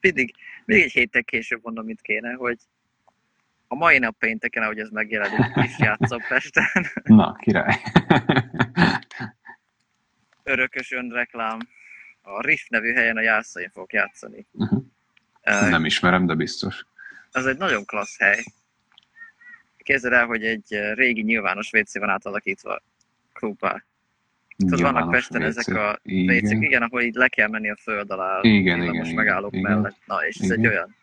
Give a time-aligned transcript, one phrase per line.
[0.00, 0.34] mindig,
[0.64, 2.58] mindig egy héttel később mondom, mit kéne, hogy
[3.68, 6.86] a mai nap pénteken, ahogy ez megjelenik, is játszom Pesten.
[7.04, 7.80] Na, király.
[10.42, 11.58] Örökös önreklám.
[12.22, 14.46] A Riff nevű helyen a Jászain fogok játszani.
[14.52, 14.84] Uh-huh.
[15.44, 16.84] Nem ismerem, de biztos.
[17.30, 18.44] Az egy nagyon klassz hely.
[19.76, 22.82] Képzeld el, hogy egy régi nyilvános WC van átalakítva
[23.32, 23.82] klubba.
[24.56, 26.36] Tudod, vannak Pesten ezek a Igen.
[26.44, 29.80] WC-k, igen, ahol így le kell menni a föld alá, Igen, igen, megállók igen, igen.
[29.80, 29.96] mellett.
[30.06, 30.58] Na, és ez Igen.
[30.58, 30.94] egy olyan.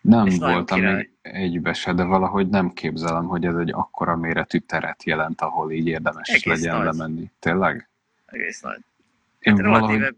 [0.00, 4.58] Nem És voltam még egybe se, de valahogy nem képzelem, hogy ez egy akkora méretű
[4.58, 6.84] teret jelent, ahol így érdemes Egész legyen nagy.
[6.84, 7.30] lemenni.
[7.38, 7.88] Tényleg?
[8.26, 8.78] Egész nagy.
[9.38, 10.12] Én Hát valahogy, relatíve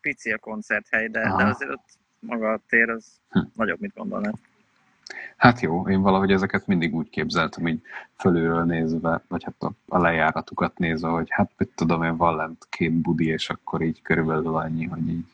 [0.00, 1.84] pici a koncerthely, de, de azért ott
[2.18, 3.38] maga a tér az Hm.
[3.54, 4.34] nagyobb, mint gondolnád.
[5.36, 7.80] Hát jó, én valahogy ezeket mindig úgy képzeltem, így
[8.14, 12.66] fölülről nézve, vagy hát a, a lejáratukat nézve, hogy hát mit tudom én, van lent
[12.70, 15.24] két budi, és akkor így körülbelül annyi, hogy így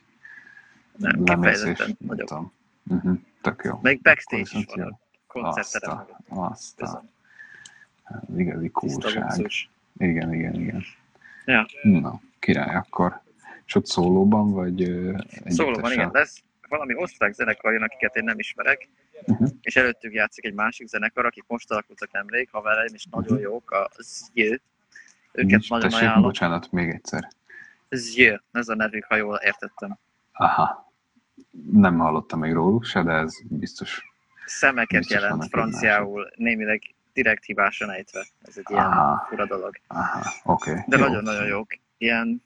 [0.97, 2.53] Nem, lemész, és nem tudom.
[2.89, 3.79] Uh-huh, tök jó.
[3.83, 7.05] Még backstage is van a koncertterem Azt a,
[8.05, 9.51] az igazi Tiszta kúrság.
[9.97, 10.85] Igen, igen, igen.
[11.45, 11.67] Ja.
[11.83, 13.21] Na, király, akkor.
[13.67, 15.93] És ott szólóban, vagy ö, Szólóban együttesen?
[15.93, 16.43] igen, lesz
[16.73, 18.89] valami osztrák zenekar jön, akiket én nem ismerek,
[19.27, 19.49] Uh-huh.
[19.61, 23.91] és előttük játszik egy másik zenekar, akik most alakultak nemrég, havereim, és nagyon jók, a
[23.99, 24.45] Zjö.
[24.51, 24.61] Őket
[25.33, 25.47] Mhm.
[25.47, 26.23] Nincs, nagyon tessék, ajánlom.
[26.23, 27.29] bocsánat, még egyszer.
[27.91, 29.99] Zjö, ez a nevük, ha jól értettem.
[30.33, 30.93] Aha.
[31.73, 34.03] Nem hallottam még róluk se, de ez biztos.
[34.45, 38.27] Szemeket Biztos jelent franciául, némileg direkt hibásan ejtve.
[38.43, 39.27] Ez egy ilyen Aha.
[39.29, 39.77] fura dolog.
[39.87, 40.21] Aha.
[40.45, 40.75] Okay.
[40.87, 41.79] De nagyon-nagyon jók.
[41.99, 42.43] Ilyen,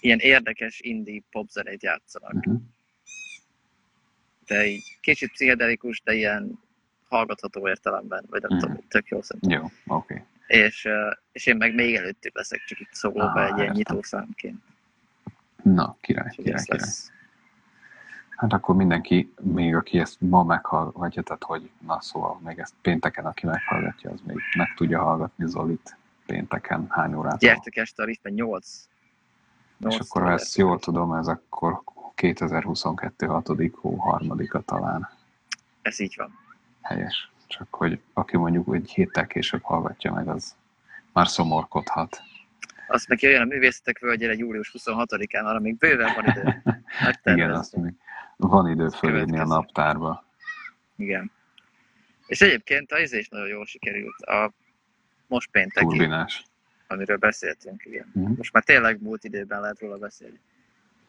[0.00, 2.34] ilyen érdekes indie popzenét játszanak.
[2.34, 2.60] Uh-huh.
[4.48, 6.58] De így kicsit pszichedelikus, de ilyen
[7.08, 8.66] hallgatható értelemben, vagy nem Mhm.
[8.66, 9.50] tudom, tök jó szerintem.
[9.60, 10.14] Jó, oké.
[10.14, 10.24] Okay.
[10.66, 10.88] És,
[11.32, 13.74] és én meg még előttük leszek, csak itt szólóba Aha, egy ilyen értem.
[13.76, 14.62] nyitószámként.
[15.62, 16.80] Na, király, Úgyhogy király, király.
[16.80, 17.10] lesz.
[18.36, 23.26] Hát akkor mindenki, még aki ezt ma meghallgatja, tehát hogy, na szóval még ezt pénteken,
[23.26, 27.38] aki meghallgatja, az még meg tudja hallgatni Zolit pénteken, hány órától.
[27.38, 28.88] Gyertek este a riffben 8.
[29.88, 31.82] És akkor ha ezt jól tudom, ez akkor
[32.18, 33.26] 2022.
[33.26, 33.48] 6.
[33.72, 35.08] hó 3 talán
[35.82, 36.38] Ez így van.
[36.82, 37.30] helyes.
[37.46, 40.56] Csak hogy aki mondjuk egy héttel később hallgatja meg, az
[41.12, 42.22] már szomorkodhat.
[42.88, 46.62] Azt meg jön a művészetek völgyére július 26-án, arra még bőven van idő.
[47.34, 47.92] Igen, azt még
[48.36, 50.24] van idő fölírni a naptárba.
[50.96, 51.30] Igen.
[52.26, 54.20] És egyébként az is nagyon jól sikerült.
[54.22, 54.52] A
[55.26, 56.44] most pénteki, Turbinás.
[56.86, 58.10] amiről beszéltünk, igen.
[58.14, 58.32] Mhm.
[58.36, 60.40] Most már tényleg múlt időben lehet róla beszélni.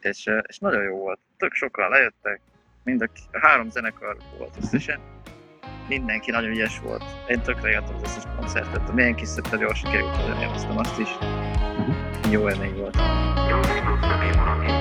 [0.00, 1.18] És, és nagyon jó volt.
[1.36, 2.40] Tök sokan lejöttek,
[2.84, 5.00] mind a, három zenekar volt összesen.
[5.88, 7.02] Mindenki nagyon ügyes volt.
[7.28, 8.88] Én tökre éltem az összes koncertet.
[8.88, 11.08] A milyen kis szöttel jól sikerült, élveztem azt is.
[11.18, 12.30] Mhm.
[12.30, 12.96] Jó élmény volt.
[12.96, 14.79] Most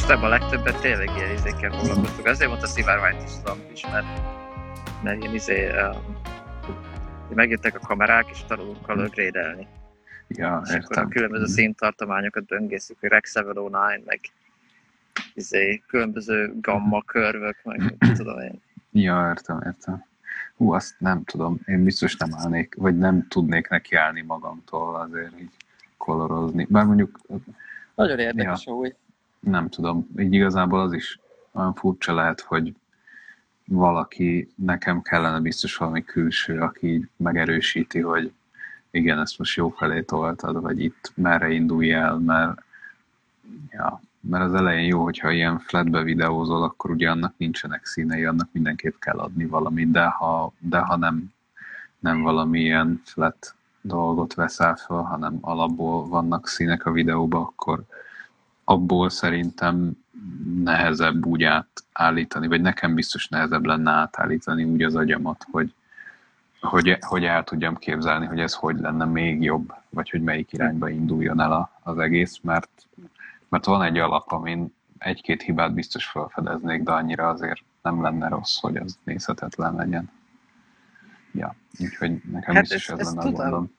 [0.00, 2.26] ebben a legtöbbet tényleg ilyen izékkel foglalkoztuk.
[2.26, 4.06] Azért mondta Szivár White is Trump is, mert,
[5.02, 6.20] mert ilyen izé, um,
[7.34, 9.66] megjöttek a kamerák, és tanulunk color grade-elni.
[10.28, 11.08] Ja, És akkor a értem.
[11.08, 14.20] különböző színtartományokat böngészünk, hogy Rex 709, meg
[15.34, 18.60] izé, különböző gamma körvök, meg tudom én.
[18.92, 20.04] Ja, értem, értem.
[20.56, 21.60] Hú, azt nem tudom.
[21.66, 25.56] Én biztos nem állnék, vagy nem tudnék nekiállni magamtól azért így
[25.96, 26.66] kolorozni.
[26.70, 27.20] Bár mondjuk
[27.94, 28.72] Nagyon érdekes, ja.
[28.72, 28.94] hogy
[29.42, 31.20] nem tudom, így igazából az is
[31.52, 32.74] olyan furcsa lehet, hogy
[33.64, 38.32] valaki, nekem kellene biztos valami külső, aki megerősíti, hogy
[38.90, 42.62] igen, ezt most jó felé toltad, vagy itt merre indulj el, mert,
[43.70, 48.48] ja, mert az elején jó, hogyha ilyen flatbe videózol, akkor ugye annak nincsenek színei, annak
[48.52, 51.32] mindenképp kell adni valamit, de ha, de ha nem,
[51.98, 57.84] nem valamilyen flat dolgot veszel fel, hanem alapból vannak színek a videóba, akkor
[58.64, 59.92] abból szerintem
[60.62, 65.74] nehezebb úgy átállítani, vagy nekem biztos nehezebb lenne átállítani úgy az agyamat, hogy,
[66.60, 70.88] hogy, hogy el tudjam képzelni, hogy ez hogy lenne még jobb, vagy hogy melyik irányba
[70.88, 72.86] induljon el a, az egész, mert,
[73.48, 78.60] mert van egy alap, amin egy-két hibát biztos felfedeznék, de annyira azért nem lenne rossz,
[78.60, 80.10] hogy az nézhetetlen legyen.
[81.32, 83.40] Ja, úgyhogy nekem Hát biztos ez- ez, lenne a tudom.
[83.40, 83.72] gondom.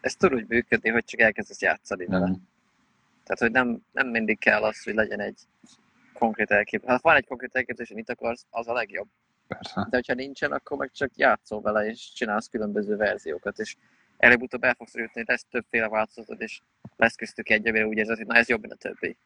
[0.00, 2.26] ez tud úgy működni, hogy csak elkezdesz játszani vele.
[2.28, 2.32] Mm.
[3.26, 5.40] Tehát, hogy nem, nem mindig kell az, hogy legyen egy
[6.12, 7.00] konkrét elképzelés.
[7.02, 9.08] Ha van egy konkrét elképzelés, hogy mit akarsz, az a legjobb.
[9.48, 9.86] Persze.
[9.90, 13.76] De hogyha nincsen, akkor meg csak játszol vele, és csinálsz különböző verziókat, és
[14.16, 16.60] előbb-utóbb el fogsz jutni, hogy lesz többféle változatod, és
[16.96, 19.16] lesz köztük egy, amire úgy érzed, hogy na ez jobb, mint a többi.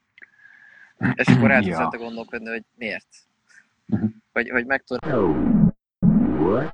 [1.14, 1.98] És akkor el tudsz Ja.
[1.98, 3.08] gondolkodni, hogy miért.
[3.84, 4.06] Mhm.
[4.32, 5.04] Hogy, hogy meg tudod,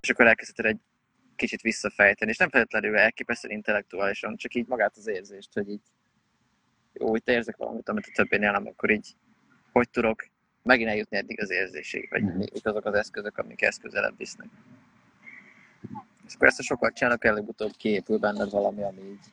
[0.00, 0.80] és akkor elkezdheted egy
[1.36, 5.82] kicsit visszafejteni, és nem feltétlenül elképesztően intellektuálisan, csak így magát az érzést, hogy így
[6.98, 9.14] jó, itt érzek valamit, amit a többinél nem, akkor így
[9.72, 10.26] hogy tudok
[10.62, 12.36] megint eljutni eddig az érzésig, vagy Mhm.
[12.36, 14.48] mik azok az eszközök, amik ezt közelebb visznek.
[16.26, 19.24] És akkor ezt a sokat csinálok, előbb-utóbb kiépül benned valami, ami így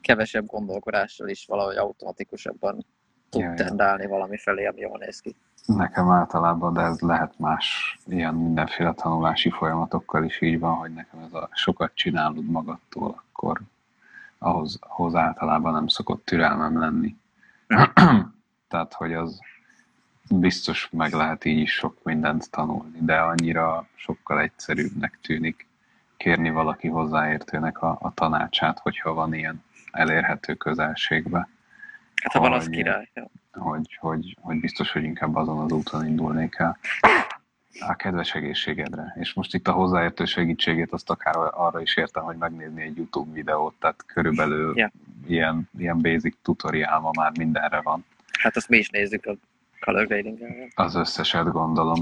[0.00, 2.84] kevesebb gondolkodással is valahogy automatikusabban
[3.28, 3.54] tud Ja, ja.
[3.54, 5.34] tendálni valami felé, ami jól néz ki.
[5.66, 11.20] Nekem általában, de ez lehet más ilyen mindenféle tanulási folyamatokkal is így van, hogy nekem
[11.20, 13.60] ez a sokat csinálod magadtól, akkor
[14.38, 17.16] ahhoz, ahhoz általában nem szokott türelmem lenni.
[18.68, 19.40] Tehát, hogy az
[20.30, 25.66] biztos meg lehet így is sok mindent tanulni, de annyira sokkal egyszerűbbnek tűnik
[26.16, 31.48] kérni valaki hozzáértőnek a, a tanácsát, hogyha van ilyen elérhető közelségbe.
[32.22, 33.10] Hát az Hogy- király.
[33.52, 36.78] Hogy, hogy, hogy biztos, hogy inkább azon az úton indulnék el.
[37.80, 39.16] A kedves egészségedre.
[39.20, 43.32] És most itt a hozzáértő segítségét azt akár arra is értem, hogy megnézni egy YouTube
[43.32, 44.90] videót, tehát körülbelül Ja.
[45.26, 48.04] ilyen, ilyen basic tutoriál ma már mindenre van.
[48.38, 49.34] Hát azt mi is nézzük a
[49.80, 50.38] color grading
[50.74, 52.00] Az összeset gondolom.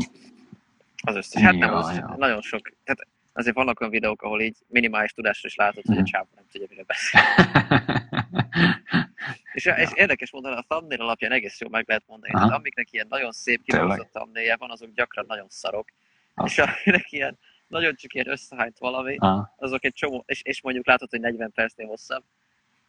[1.03, 1.43] Az összes.
[1.43, 2.15] Hát nem, az ja.
[2.17, 2.73] nagyon sok.
[2.85, 6.09] Tehát azért vannak olyan videók, ahol így minimális tudásra is látod, hogy a Mhm.
[6.09, 7.21] csávó nem tudja, mire beszél.
[9.53, 12.55] És, és érdekes mondani, a thumbnail alapján egész jól meg lehet mondani, Aha.
[12.55, 15.89] amiknek ilyen nagyon szép kidolgozott thumbnailje van, azok gyakran nagyon szarok.
[16.35, 16.47] Ah.
[16.47, 20.87] És aminek ilyen nagyon csak ilyen összehányt valami, ah, azok egy csomó, és, és mondjuk
[20.87, 22.25] látod, hogy 40 percnél hosszabb,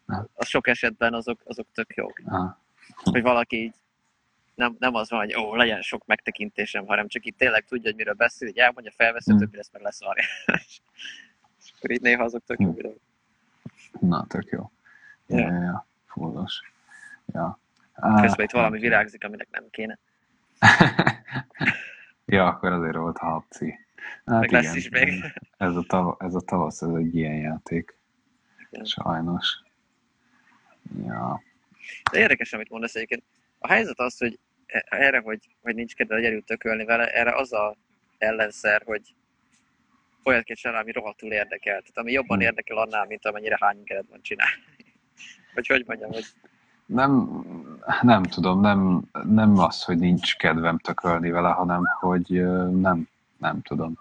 [0.06, 0.26] Ah.
[0.34, 2.22] az sok esetben azok, azok tök jók.
[2.26, 2.56] ah.
[3.04, 3.74] Hogy valaki így
[4.56, 7.96] nem, nem az van, hogy ó, legyen sok megtekintésem, hanem csak így tényleg tudja, hogy
[7.96, 9.36] miről beszél, hogy elmondja, felveszi, Hmm.
[9.40, 9.42] mm.
[9.42, 10.24] többi lesz meg leszarja.
[11.60, 12.76] és akkor így néha azok tök jó Hmm.
[12.76, 13.00] videók.
[14.00, 14.72] Na, tök jó.
[15.28, 15.87] Ja, Ja.
[17.34, 17.60] Ja,
[17.96, 18.22] ja.
[18.22, 20.00] Közben itt valami nem virágzik, aminek nem kéne.
[22.26, 23.80] ja, akkor azért volt a habci.
[24.26, 25.24] Hát Meg lesz is még.
[25.58, 27.98] Ez a, tav- ez a tavasz, ez egy ilyen játék.
[28.70, 28.86] Igen.
[28.86, 29.62] Sajnos.
[31.06, 31.42] Ja.
[32.12, 33.24] De érdekes, amit mondasz egyébként.
[33.60, 37.54] A helyzet az, hogy e- erre, hogy, hogy nincs kedved gyerünk tökölni vele, erre az
[37.54, 37.76] a
[38.18, 39.16] ellenszer, hogy
[40.24, 41.80] olyat kell csinálni, ami rohadtul érdekel.
[41.80, 42.46] Tehát ami jobban Hmm.
[42.48, 44.54] érdekel annál, mint amennyire hány ingered van csinálni.
[45.58, 46.26] Vagy hogy mondjam, hogy
[46.86, 47.44] Nem,
[48.02, 53.08] nem tudom, nem, nem az, hogy nincs kedvem tökölni vele, hanem hogy nem,
[53.38, 53.94] nem tudom.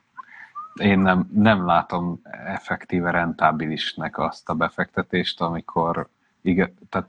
[0.75, 6.09] Én nem, nem látom effektíve rentábilisnek azt a befektetést, amikor
[6.41, 7.09] igen, tehát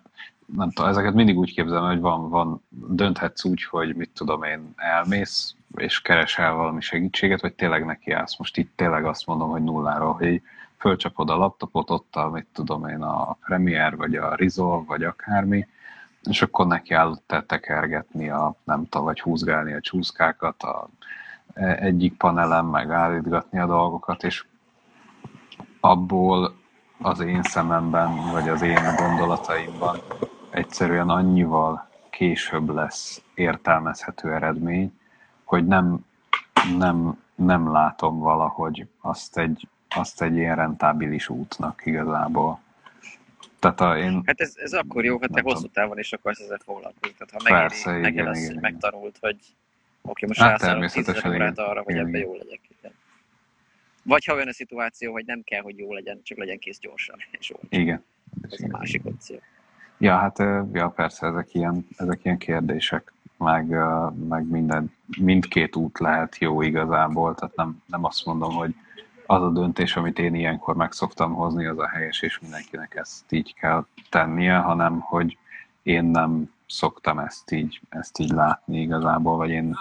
[0.55, 4.73] nem tudom, ezeket mindig úgy képzelem, hogy van, van, dönthetsz úgy, hogy mit tudom én,
[4.75, 8.37] elmész, és keresel valami segítséget, vagy tényleg nekiállsz.
[8.37, 10.41] Most itt tényleg azt mondom, hogy nulláról, hogy
[10.77, 15.67] fölcsapod a laptopot, ott a, mit tudom én, a Premiere, vagy a Resolve, vagy akármi,
[16.23, 20.89] és akkor neki állott te tekergetni a, nem tudom, vagy húzgálni a csúszkákat a
[21.53, 24.45] e- egyik panelen, meg állítgatni a dolgokat, és
[25.79, 26.55] abból
[27.01, 29.97] az én szememben, vagy az én gondolataimban
[30.49, 34.99] egyszerűen annyival később lesz értelmezhető eredmény,
[35.43, 36.05] hogy nem,
[36.77, 42.59] nem, nem látom valahogy azt egy, azt egy ilyen rentábilis útnak igazából.
[43.59, 46.59] Tehát a, én, Hát ez, ez akkor jó, ha te hosszú távon is akarsz ezzel
[46.63, 47.15] foglalkozni.
[47.17, 48.71] Tehát ha megéri, Persze, igen, neked az, igen, hogy igen.
[48.71, 49.37] megtanult, hogy
[50.01, 51.65] oké, most Hát természetesen, 10 órát igen.
[51.65, 52.29] arra, hogy Igen, ebbe igen.
[52.29, 52.59] jó legyek.
[52.79, 52.91] Igen.
[54.03, 57.15] Vagy ha olyan a szituáció, hogy nem kell, hogy jó legyen, csak legyen kész gyorsan.
[57.39, 57.67] És olcsó.
[57.69, 58.03] igen.
[58.49, 59.39] Ez a másik opció.
[59.97, 60.37] Ja, hát
[60.73, 63.65] ja, persze, ezek ilyen, ezek ilyen kérdések, meg,
[64.27, 68.75] meg minden, mindkét út lehet jó igazából, tehát nem, nem azt mondom, hogy
[69.27, 73.31] az a döntés, amit én ilyenkor meg szoktam hozni, az a helyes, és mindenkinek ezt
[73.31, 75.37] így kell tennie, hanem hogy
[75.83, 79.75] én nem szoktam ezt így, ezt így látni igazából, vagy én,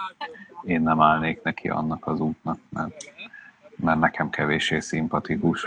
[0.63, 3.13] én nem állnék neki annak az útnak, mert,
[3.75, 5.65] mert nekem kevéssé szimpatikus.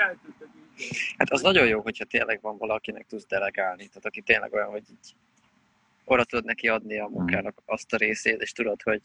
[1.16, 3.86] Hát az nagyon jó, hogyha tényleg van valakinek tudsz delegálni.
[3.86, 5.14] Tehát aki tényleg olyan, hogy így
[6.04, 9.00] oda tudod neki adni a munkának azt a részét, és tudod, hogy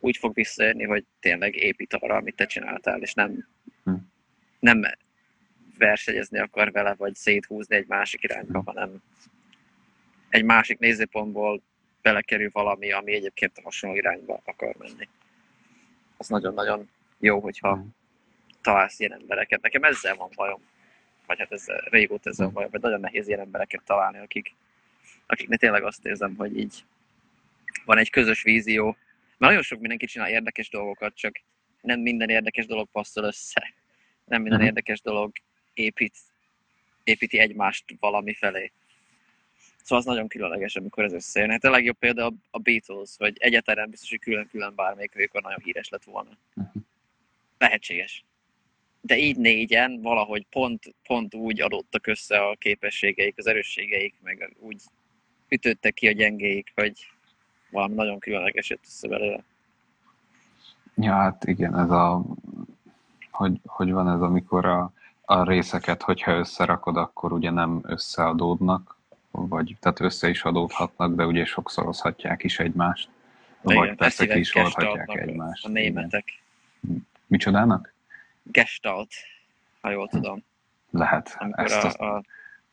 [0.00, 3.46] úgy fog visszaérni, hogy tényleg épít arra, amit te csináltál, és nem,
[3.84, 3.94] Hm.
[4.58, 4.82] nem
[5.78, 8.64] versenyezni akar vele, vagy széthúzni egy másik irányba, Hm.
[8.66, 9.02] hanem
[10.28, 11.62] egy másik nézőpontból
[12.02, 15.08] belekerül valami, ami egyébként a hasonló irányba akar menni.
[16.16, 17.82] Az nagyon-nagyon jó, hogyha Hm.
[18.60, 19.60] találsz ilyen embereket.
[19.60, 20.60] Nekem ezzel van bajom.
[21.26, 24.54] Vagy hát ezzel, régóta ezzel van bajom, hogy nagyon nehéz ilyen embereket találni, akik,
[25.26, 26.84] akiknek tényleg azt érzem, hogy így
[27.84, 28.96] van egy közös vízió.
[29.40, 31.40] Nagyon sok mindenki csinál érdekes dolgokat, csak
[31.80, 33.74] nem minden érdekes dolog passzol össze.
[34.24, 34.68] Nem minden Mhm.
[34.68, 35.32] érdekes dolog
[35.74, 36.16] épít,
[37.04, 38.72] építi egymást valami felé.
[39.82, 41.50] Szóval az nagyon különleges, amikor ez összejön.
[41.50, 45.88] Hát a legjobb példa a- Beatles, vagy egyáltalán biztos, hogy külön-külön bármelyik ők nagyon híres
[45.88, 46.38] lett volna.
[46.54, 46.78] Mhm.
[47.58, 48.24] Lehetséges.
[49.00, 54.82] De így négyen valahogy pont, pont úgy adottak össze a képességeik, az erősségeik, meg úgy
[55.48, 57.06] ütődtek ki a gyengéik, hogy
[57.70, 59.42] valami nagyon különleges jött össze belőle.
[60.94, 62.22] Ja, hát igen, ez a,
[63.30, 64.92] hogy, hogy van ez, amikor a,
[65.24, 68.96] a részeket, hogyha összerakod, akkor ugye nem összeadódnak,
[69.30, 73.08] vagy tehát össze is adódhatnak, de ugye sokszorozhatják is egymást.
[73.60, 75.64] Vagy Igen, persze ki is oldhatják egymást.
[75.64, 76.24] A németek.
[76.80, 77.08] Igen.
[77.26, 77.92] Micsodának?
[78.42, 79.12] Gestalt,
[79.80, 80.44] ha jól tudom.
[80.90, 81.36] Lehet.
[81.38, 82.22] Amikor Ezt a, a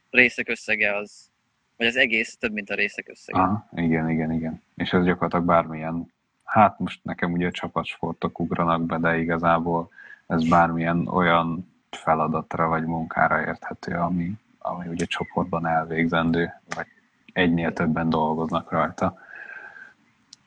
[0.10, 1.32] részek összege az,
[1.78, 3.40] vagy az egész több, mint a részek összege.
[3.40, 4.62] Aha, igen, igen, igen.
[4.76, 6.12] És ez gyakorlatilag bármilyen,
[6.44, 9.90] hát most nekem ugye csapatsportok ugranak be, de igazából
[10.28, 16.88] ez bármilyen olyan feladatra vagy munkára érthető, ami, ami ugye csoportban elvégzendő, vagy
[17.34, 19.18] egynél többen dolgoznak rajta.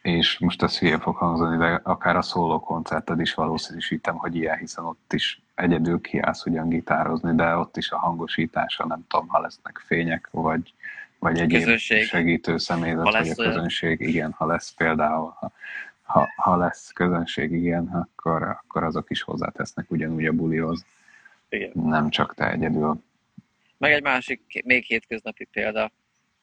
[0.02, 4.56] És most ez hülye fog hangzani, de akár a szóló koncerted is valószínűsítem, hogy ilyen,
[4.56, 9.40] hiszen ott is egyedül kiállsz ugyan gitározni, de ott is a hangosítása, nem tudom, ha
[9.40, 10.74] lesznek fények, vagy,
[11.20, 12.04] vagy egyéb Közönség.
[12.04, 13.52] segítő személyzet, Ha vagy a lesz olyan.
[13.52, 15.52] közönség, igen, ha lesz például, ha,
[16.02, 20.84] ha, ha lesz közönség, igen, akkor, akkor azok is hozzátesznek ugyanúgy a bulihoz,
[21.48, 21.70] Igen.
[21.74, 23.02] nem csak te egyedül.
[23.78, 25.92] Meg egy másik, még hétköznapi példa,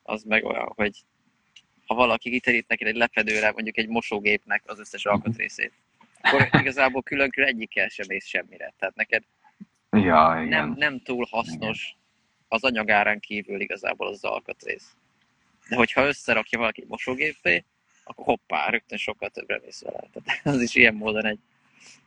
[0.03, 1.03] az meg olyan, hogy
[1.85, 5.71] ha valaki kiterít neked egy lepedőre, mondjuk egy mosógépnek az összes alkatrészét,
[6.21, 8.73] akkor igazából külön-külön egyikkel sem ész semmire.
[8.79, 9.23] Tehát neked
[9.91, 10.47] Ja, igen.
[10.47, 11.95] nem, nem túl hasznos
[12.47, 14.95] az anyagárán kívül igazából az alkatrész.
[15.69, 17.63] De hogyha összerakja valaki mosógépé,
[18.03, 20.03] akkor hoppá, rögtön sokkal többre mész vele.
[20.13, 21.39] Tehát az is ilyen módon egy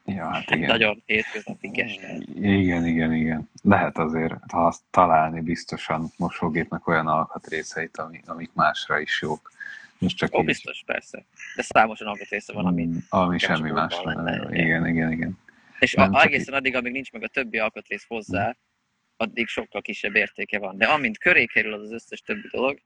[0.04, 0.68] Ja, hát igen.
[0.68, 2.20] nagyon hétköznapi gestál.
[2.34, 3.50] Igen, igen, igen.
[3.62, 9.52] Lehet azért ha azt találni biztosan mosógépnek olyan alkatrészeit, ami, amik másra is jók.
[9.98, 11.24] Most csak Ó, így, biztos, persze.
[11.56, 12.84] De számos olyan alkatrésze van, ami...
[12.86, 14.62] mm, ami semmi spórban más lenne, lenne.
[14.62, 14.86] igen.
[14.86, 15.38] Igen, igen.
[15.78, 18.56] És Nem, a, egészen addig, amíg nincs meg a többi alkatrész hozzá,
[19.20, 20.78] addig sokkal kisebb értéke van.
[20.78, 22.78] De amint köré kerül az, az összes többi dolog,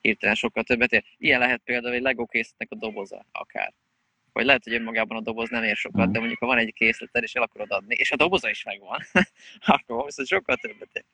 [0.00, 1.04] hirtelen sokkal többet ér.
[1.18, 3.72] Ilyen lehet például egy Lego készletnek a doboza akár.
[4.32, 7.22] Vagy lehet, hogy önmagában a doboz nem ér sokat, de mondjuk ha van egy készleted,
[7.22, 8.98] és el akarod adni, és a doboza is megvan,
[9.74, 11.04] akkor viszont sokkal többet ér.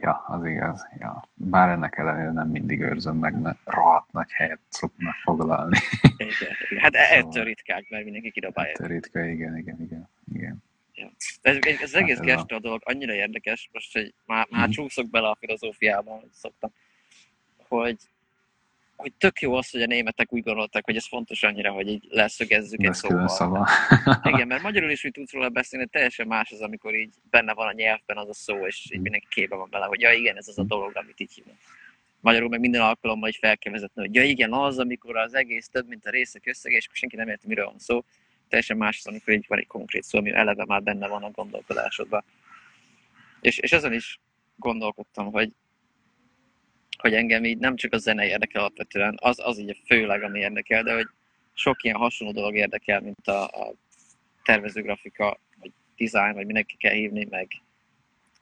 [0.00, 0.86] Ja, az igaz.
[0.98, 1.28] Ja.
[1.34, 5.78] Bár ennek ellenére nem mindig őrzöm meg, mert rohadt nagy helyet szoknak foglalni.
[6.16, 6.80] Igen.
[6.80, 8.76] Hát ettől Szóval- ritkák, mert mindenki kidobálja.
[8.78, 10.08] Hát ritka, igen, igen, igen.
[10.34, 10.62] igen.
[11.42, 14.70] Ez, az egész Hát ez a- dolog annyira érdekes, most, hogy már, már Mhm.
[14.70, 16.72] csúszok bele a filozófiába, hogy szoktam,
[17.68, 17.96] hogy,
[18.96, 22.06] hogy tök jó az, hogy a németek úgy gondolták, hogy ez fontos annyira, hogy így
[22.08, 23.28] leszögezzük egy szóval.
[23.28, 23.68] szava.
[24.22, 27.66] Igen, mert magyarul is úgy tudsz róla beszélni, teljesen más az, amikor így benne van
[27.68, 30.48] a nyelvben az a szó, és így mindenki képbe van vele, hogy ja igen, ez
[30.48, 31.56] az a dolog, amit így hívnak.
[32.20, 35.68] Magyarul meg minden alkalommal így fel kell vezetni, hogy ja igen, az, amikor az egész
[35.68, 38.04] több, mint a részek összege, és senki nem érti, miről van szó.
[38.48, 41.30] Teljesen más az, amikor így van egy konkrét szó, ami eleve már benne van a
[41.30, 42.24] gondolkodásodban.
[43.40, 44.20] És, és ezen is
[44.56, 45.52] gondolkodtam, hogy,
[46.98, 50.82] hogy engem így nem csak a zene érdekel alapvetően, az, az így főleg, ami érdekel,
[50.82, 51.08] de hogy
[51.52, 53.74] sok ilyen hasonló dolog érdekel, mint a, a
[54.42, 57.48] tervezőgrafika, vagy design, vagy mindenki kell hívni, meg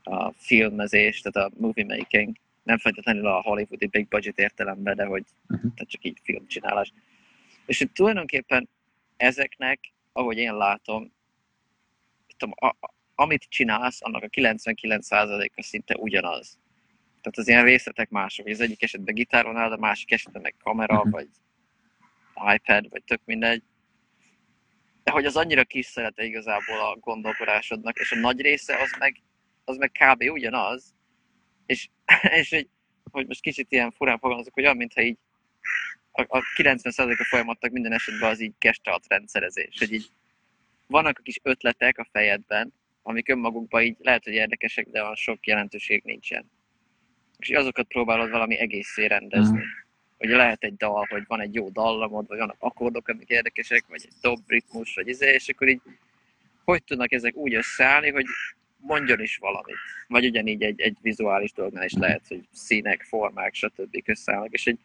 [0.02, 5.24] a filmezés, tehát a movie making, nem feltétlenül a hollywoodi big budget értelemben, de hogy
[5.46, 5.60] Mhm.
[5.60, 6.92] tehát csak így filmcsinálás.
[7.66, 8.68] És hogy tulajdonképpen
[9.22, 11.12] ezeknek, ahogy én látom,
[12.36, 16.58] tudom, a, amit csinálsz, annak a 99%-a szinte ugyanaz.
[17.20, 20.98] Tehát az ilyen részletek mások, az egyik esetben gitáron áll, a másik esetben meg kamera,
[20.98, 21.10] Mhm.
[21.10, 21.28] vagy
[22.54, 23.62] iPad, vagy tök mindegy.
[25.02, 29.22] De hogy az annyira kis szerete igazából a gondolkodásodnak, és a nagy része az meg,
[29.64, 30.22] az meg kb.
[30.30, 30.94] ugyanaz,
[31.66, 31.88] és,
[32.40, 32.68] és hogy,
[33.10, 35.18] hogy most kicsit ilyen furán fogalmazok, hogy olyan, mintha így
[36.12, 40.06] a, a 90%-a folyamatnak minden esetben az így gestalt rendszerezés, hogy így
[40.86, 45.46] vannak a kis ötletek a fejedben, amik önmagukban így lehet, hogy érdekesek, de olyan sok
[45.46, 46.50] jelentőség nincsen.
[47.38, 49.58] És azokat próbálod valami egészé rendezni.
[49.58, 49.66] Mhm.
[50.18, 54.02] Ugye lehet egy dal, hogy van egy jó dallamod, vagy vannak akkordok, amik érdekesek, vagy
[54.04, 55.80] egy dob ritmus, vagy izé, és akkor így
[56.64, 58.24] hogy tudnak ezek úgy összeállni, hogy
[58.76, 59.76] mondjon is valamit.
[60.08, 64.02] Vagy ugyanígy egy, egy vizuális dolognál is lehet, hogy színek, formák, stb.
[64.04, 64.78] összeállnak, és hogy,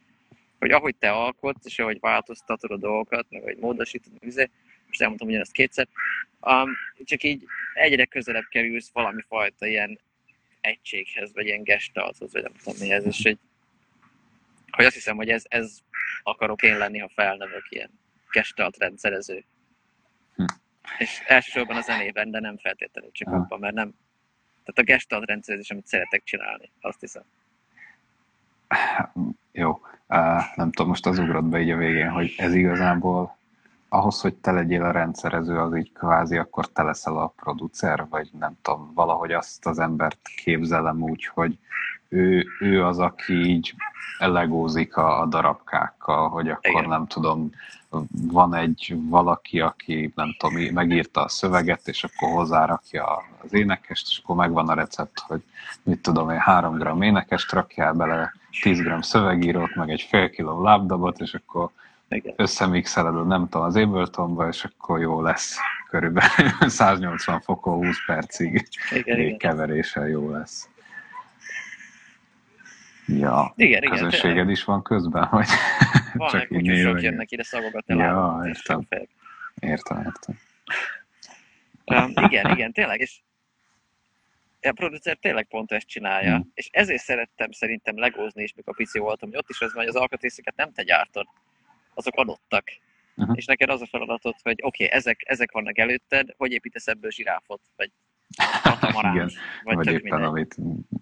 [0.60, 4.50] hogy ahogy te alkotsz, és ahogy változtatod a dolgokat, meg ahogy módosítod, meg izé,
[4.88, 5.88] most elmondtam ugyanezt kétszer,
[6.42, 6.72] um,
[7.04, 10.00] csak így egyre közelebb kerülsz valami fajta ilyen
[10.62, 13.38] egységhez, vagy ilyen gestalthoz, vagy nem tudom mihez, és hogy,
[14.72, 15.80] hogy azt hiszem, hogy ez, ez
[16.24, 17.90] akarok én lenni, ha felnövök ilyen
[18.32, 19.46] gestalt rendszerező.
[20.36, 20.46] Hm.
[20.98, 23.38] És elsősorban a zenében, de nem feltétlenül csak Aha.
[23.38, 23.94] abban, mert nem,
[24.64, 27.24] Tehát a gestalt rendszerezés, amit szeretek csinálni, azt hiszem.
[29.52, 29.82] Jó,
[30.56, 33.38] nem tudom, most az ugrott be így a végén, hogy ez igazából
[33.90, 38.30] ahhoz, hogy te legyél a rendszerező, az így kvázi akkor te leszel a producer, vagy
[38.40, 41.58] nem tudom, valahogy azt az embert képzelem úgy, hogy
[42.10, 43.76] ő, ő az, aki így
[44.20, 46.90] legózik a, a darabkákkal, hogy akkor Igen.
[46.90, 47.52] nem tudom,
[48.10, 54.22] van egy valaki, aki nem tudom, megírta a szöveget, és akkor hozzárakja az énekest, és
[54.24, 55.44] akkor megvan a recept, hogy
[55.84, 60.62] mit tudom én, három gram énekest rakjál bele, 10 gram szövegírót, meg egy fél kiló
[60.62, 61.70] lábdabot, és akkor
[62.10, 62.34] igen.
[62.38, 65.58] összemixeled, nem tudom, az Abletonba, és akkor jó lesz
[65.90, 69.38] körülbelül 180 fokon 20 percig igen, igen.
[69.38, 70.70] keveréssel jó lesz.
[73.06, 74.50] Ja, igen, igen, közönséged tényleg.
[74.50, 75.48] is van közben, vagy
[76.14, 77.98] van, csak így sok jönnek ide szagogat el.
[77.98, 78.88] Ja, értem.
[79.60, 80.36] Értem, értem.
[81.86, 83.20] Um, igen, igen, tényleg, és
[84.62, 86.52] a producer tényleg pont ezt csinálja, hmm.
[86.54, 89.96] és ezért szerettem szerintem legózni is, mikor pici voltam, hogy ott is az van, hogy
[89.96, 91.28] az alkatrészeket nem te gyártod,
[91.94, 92.64] azok adottak.
[93.16, 93.38] Uh-huh.
[93.38, 97.12] És neked az a feladatod, hogy oké, okay, ezek, ezek vannak előtted, hogy építesz ebből
[97.12, 97.92] zsiráfot, vagy
[98.64, 99.34] katamaránt,
[99.64, 100.24] vagy, vagy éppen mindegy.
[100.24, 100.58] amit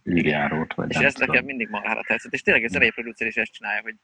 [0.10, 1.30] űrjárót, vagy És ez tudom.
[1.30, 2.34] nekem mindig magára tetszett.
[2.34, 3.96] És tényleg a zenei producer is ezt csinálja, hogy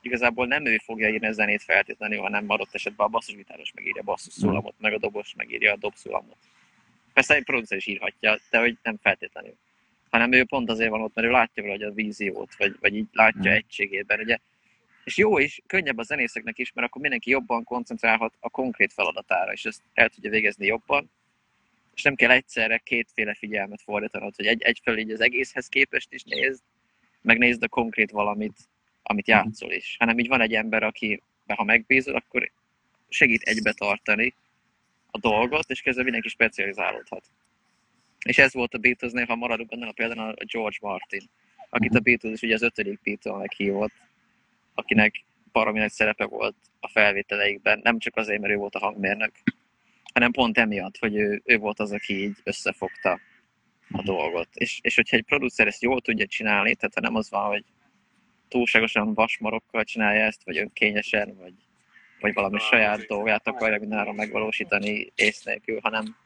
[0.00, 4.04] igazából nem ő fogja írni a zenét feltétlenül, hanem adott esetben a basszusgitáros megírja a
[4.04, 6.36] basszusszólamot, meg a dobos megírja a dobszólamot.
[7.12, 9.54] Persze egy producer is írhatja, de hogy nem feltétlenül.
[10.10, 13.06] Hanem ő pont azért van ott, mert ő látja valahogy a víziót, vagy, vagy így
[13.12, 13.54] látja mm.
[13.54, 14.20] egységében.
[14.20, 14.38] Ugye
[15.04, 19.52] és jó is, könnyebb a zenészeknek is, mert akkor mindenki jobban koncentrálhat a konkrét feladatára,
[19.52, 21.10] és ezt el tudja végezni jobban,
[21.94, 26.22] és nem kell egyszerre kétféle figyelmet fordítanod, hogy egy, egyfelől így az egészhez képest is
[26.22, 26.62] nézd,
[27.20, 28.58] megnézd a konkrét valamit,
[29.02, 32.50] amit játszol is, hanem így van egy ember, aki, ha megbízol, akkor
[33.08, 34.34] segít egybe tartani
[35.14, 37.24] a dolgot, és közben mindenki specializálódhat.
[38.24, 41.22] És ez volt a Beatlesnél, ha maradunk annál a például a George Martin,
[41.70, 42.02] akit a mhm.
[42.02, 43.92] Beatles is ugye az ötödik Beatle-nek hívott,
[44.74, 49.32] akinek baromi nagy szerepe volt a felvételeikben, nem csak azért, mert ő volt a hangmérnök,
[50.12, 53.20] hanem pont emiatt, hogy ő, ő volt az, aki így összefogta
[53.90, 54.48] a dolgot.
[54.54, 57.64] És, és hogyha egy producer ezt jól tudja csinálni, tehát ha nem az van, hogy
[58.48, 61.54] túlságosan vasmarokkal csinálja ezt, vagy önkényesen, vagy,
[62.22, 66.16] vagy valami saját dolgát akarja mindenáron megvalósítani ész nélkül, hanem,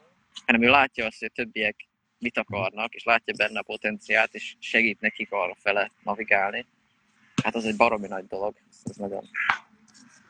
[0.46, 1.76] hanem ő látja azt, hogy a többiek
[2.18, 6.66] mit akarnak, és látja benne a potenciált, és segít nekik arra fele navigálni,
[7.42, 8.54] hát az egy baromi nagy dolog,
[8.84, 9.24] ez nagyon,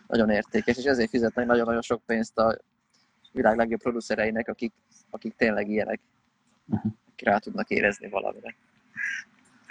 [0.07, 2.59] nagyon értékes, és ezért fizetnek nagyon-nagyon sok pénzt a
[3.33, 4.73] világ legjobb producereinek, akik,
[5.11, 6.01] akik tényleg ilyenek,
[6.67, 6.93] uh-huh.
[7.13, 8.55] akik rá tudnak érezni valamire.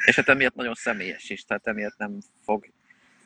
[0.05, 2.65] És hát emiatt nagyon személyes is, tehát emiatt nem fog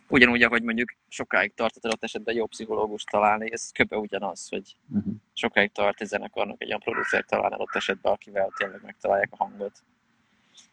[0.09, 5.13] ugyanúgy, ahogy mondjuk sokáig tartott adott esetben jó pszichológus találni, ez köpe ugyanaz, hogy uh-huh.
[5.33, 9.83] sokáig tart egy zenekarnak egy olyan producer találni adott esetben, akivel tényleg megtalálják a hangot.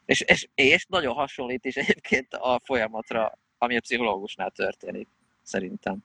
[0.05, 5.09] És, és, és nagyon hasonlít is egyébként a folyamatra, ami a pszichológusnál történik,
[5.43, 5.99] szerintem.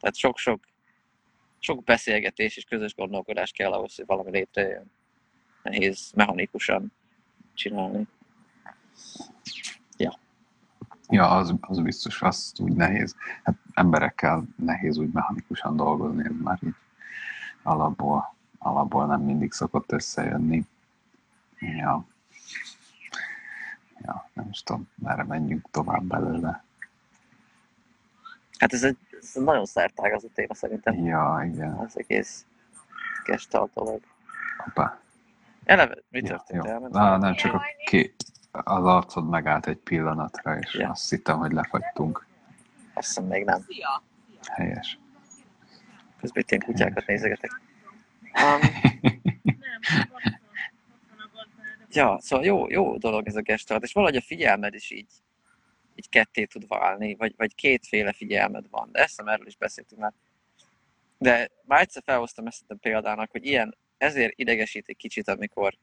[0.00, 0.60] Tehát sok-sok
[1.62, 4.90] sok beszélgetés és közös gondolkodás kell ahhoz, hogy valami létrejön.
[5.62, 6.92] Nehéz mechanikusan
[7.54, 8.06] csinálni.
[11.08, 11.30] Ja.
[11.30, 13.14] Az, az biztos, az úgy nehéz.
[13.42, 16.74] Hát emberekkel nehéz úgy mechanikusan dolgozni, ez már így
[17.62, 20.66] alapból, alapból nem mindig szokott összejönni.
[21.58, 22.06] Ja
[24.04, 26.64] ja, nem is tudom, merre menjünk tovább belőle.
[28.58, 31.04] Hát ez egy, ez egy nagyon szertágazó téma szerintem.
[31.04, 31.72] Ja, igen.
[31.72, 32.46] Az egész
[33.24, 34.00] gestalt dolog.
[34.58, 34.98] Hoppá.
[35.64, 36.64] Eleve, mi történt?
[36.64, 38.14] Ja, Na, nem csak a ki,
[38.52, 40.90] az arcod megállt egy pillanatra, és ja.
[40.90, 42.26] azt hittem, hogy lefagytunk.
[42.94, 43.66] Azt hiszem még nem.
[44.48, 44.98] Helyes.
[46.20, 47.60] Közben itt ilyen kutyákat nézegetek.
[48.42, 48.60] Um,
[51.94, 55.10] Ja, szóval jó, jó dolog ez a gestalt, és valahogy a figyelmed is így,
[55.94, 60.12] így ketté tud válni, vagy, vagy kétféle figyelmed van, de ezt erről is beszéltünk már.
[61.18, 65.74] De már egyszer felhoztam ezt a példának, hogy ilyen, ezért idegesít egy kicsit, amikor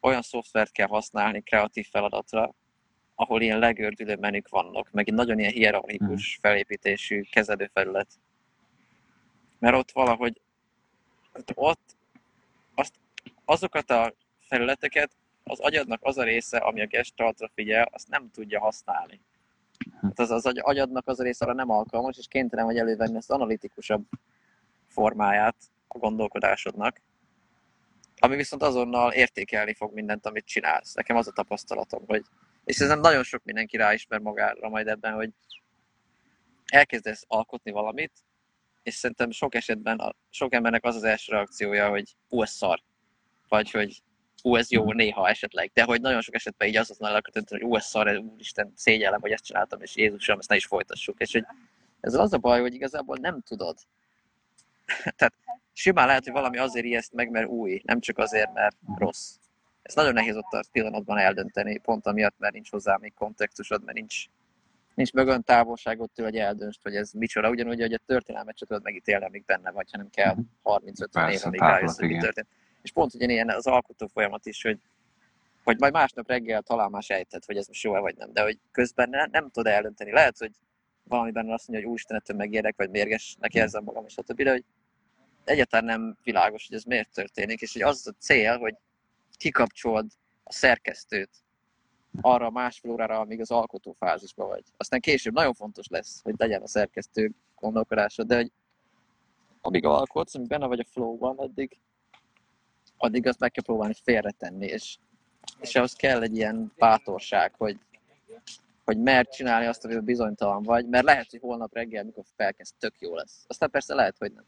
[0.00, 2.54] olyan szoftvert kell használni kreatív feladatra,
[3.14, 6.40] ahol ilyen legördülő menük vannak, meg egy nagyon ilyen hierarchikus hmm.
[6.40, 8.08] felépítésű kezelőfelület.
[9.58, 10.40] Mert ott valahogy
[11.54, 11.54] ott
[12.74, 12.94] azt,
[13.44, 15.10] azokat a felületeket
[15.44, 19.20] az agyadnak az a része, ami a gestaltra figyel, azt nem tudja használni.
[20.02, 23.30] Hát az, az agyadnak az a része arra nem alkalmas, és kénytelen vagy elővenni ezt
[23.30, 24.04] analitikusabb
[24.86, 25.56] formáját
[25.88, 27.00] a gondolkodásodnak,
[28.18, 30.94] ami viszont azonnal értékelni fog mindent, amit csinálsz.
[30.94, 32.24] Nekem az a tapasztalatom, hogy
[32.64, 35.30] és ez nem nagyon sok mindenki ráismer magára majd ebben, hogy
[36.66, 38.12] elkezdesz alkotni valamit,
[38.82, 42.82] és szerintem sok esetben a, sok embernek az az első reakciója, hogy ú, ez szar.
[43.48, 44.02] Vagy hogy
[44.42, 47.62] ú, ez jó néha esetleg, de hogy nagyon sok esetben így az az elkötött, hogy
[47.62, 51.20] ú, ez szar, úristen, szégyellem, hogy ezt csináltam, és Jézusom, ezt ne is folytassuk.
[51.20, 51.44] És hogy
[52.00, 53.78] ezzel az a baj, hogy igazából nem tudod.
[55.16, 55.34] Tehát
[55.72, 59.36] simán lehet, hogy valami azért ijeszt meg, mert új, nem csak azért, mert rossz.
[59.82, 63.96] Ez nagyon nehéz ott a pillanatban eldönteni, pont amiatt, mert nincs hozzá még kontextusod, mert
[63.96, 64.24] nincs,
[64.94, 67.50] nincs mögön távolságot tőle, hogy eldöntsd, hogy ez micsoda.
[67.50, 70.42] Ugyanúgy, hogy a történelmet csak tudod megítélni, amíg benne vagy, hanem kell Mhm.
[70.62, 72.46] 35 év, amíg rájössz, hogy mi történt.
[72.82, 74.78] És pont ugyanilyen az alkotó folyamat is, hogy
[75.64, 78.58] hogy majd másnap reggel talán már sejted, hogy ez most jó vagy nem, de hogy
[78.72, 80.12] közben ne, nem tudod eldönteni.
[80.12, 80.50] Lehet, hogy
[81.02, 84.42] valami benne azt mondja, hogy úristen, ettől megérek, vagy mérgesnek érzem magam, és a többi,
[84.42, 84.64] de hogy
[85.48, 88.74] egyáltalán nem világos, hogy ez miért történik, és hogy az a cél, hogy
[89.36, 90.06] kikapcsolod
[90.44, 91.30] a szerkesztőt
[92.20, 94.64] arra másfél órára, amíg az alkotó fázisban vagy.
[94.76, 98.52] Aztán később nagyon fontos lesz, hogy legyen a szerkesztő gondolkodása, de hogy
[99.60, 101.78] amíg alkotsz, amíg benne vagy a flow-ban, addig,
[102.96, 104.96] addig azt meg kell próbálni félretenni, és,
[105.60, 107.78] és ahhoz kell egy ilyen bátorság, hogy,
[108.84, 112.94] hogy mert csinálni azt, amiben bizonytalan vagy, mert lehet, hogy holnap reggel, mikor felkezd, tök
[112.98, 113.44] jó lesz.
[113.46, 114.44] Aztán persze lehet, hogy nem.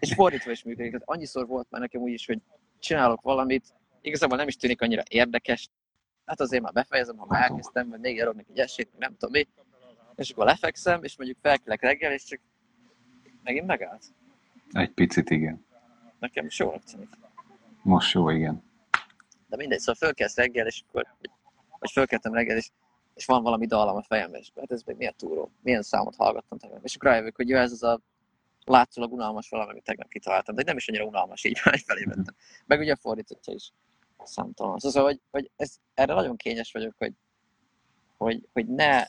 [0.00, 0.90] És fordítva is működik.
[0.90, 2.38] Tehát annyiszor volt már nekem úgy is, hogy
[2.78, 5.68] csinálok valamit, igazából nem is tűnik annyira érdekes,
[6.24, 9.48] hát azért már befejezem, ha már elkezdtem, vagy még neki egy esélyt, nem tudom mi,
[10.14, 12.40] és akkor lefekszem, és mondjuk felkelek reggel, és csak
[13.42, 14.04] megint megállt.
[14.72, 15.64] Egy picit igen.
[16.18, 17.08] Nekem is jól tűnik.
[17.82, 18.62] Most jó, igen.
[19.48, 21.06] De mindegy, szóval fölkelsz reggel, és akkor,
[21.78, 22.70] vagy fölkeltem reggel, és,
[23.14, 26.58] és van valami dallam a fejemben, és hát ez még milyen túró, milyen számot hallgattam
[26.58, 26.84] tegnap.
[26.84, 28.00] És akkor rájövök, hogy jó, ez az a
[28.64, 32.34] látszólag unalmas valami, amit tegnap kitaláltam, de nem is annyira unalmas, így már felé vettem.
[32.66, 33.72] Meg ugye a fordítottja is
[34.24, 34.78] számtalan.
[34.78, 37.12] Szóval, hogy, hogy ez, erre nagyon kényes vagyok, hogy,
[38.16, 39.04] hogy, hogy ne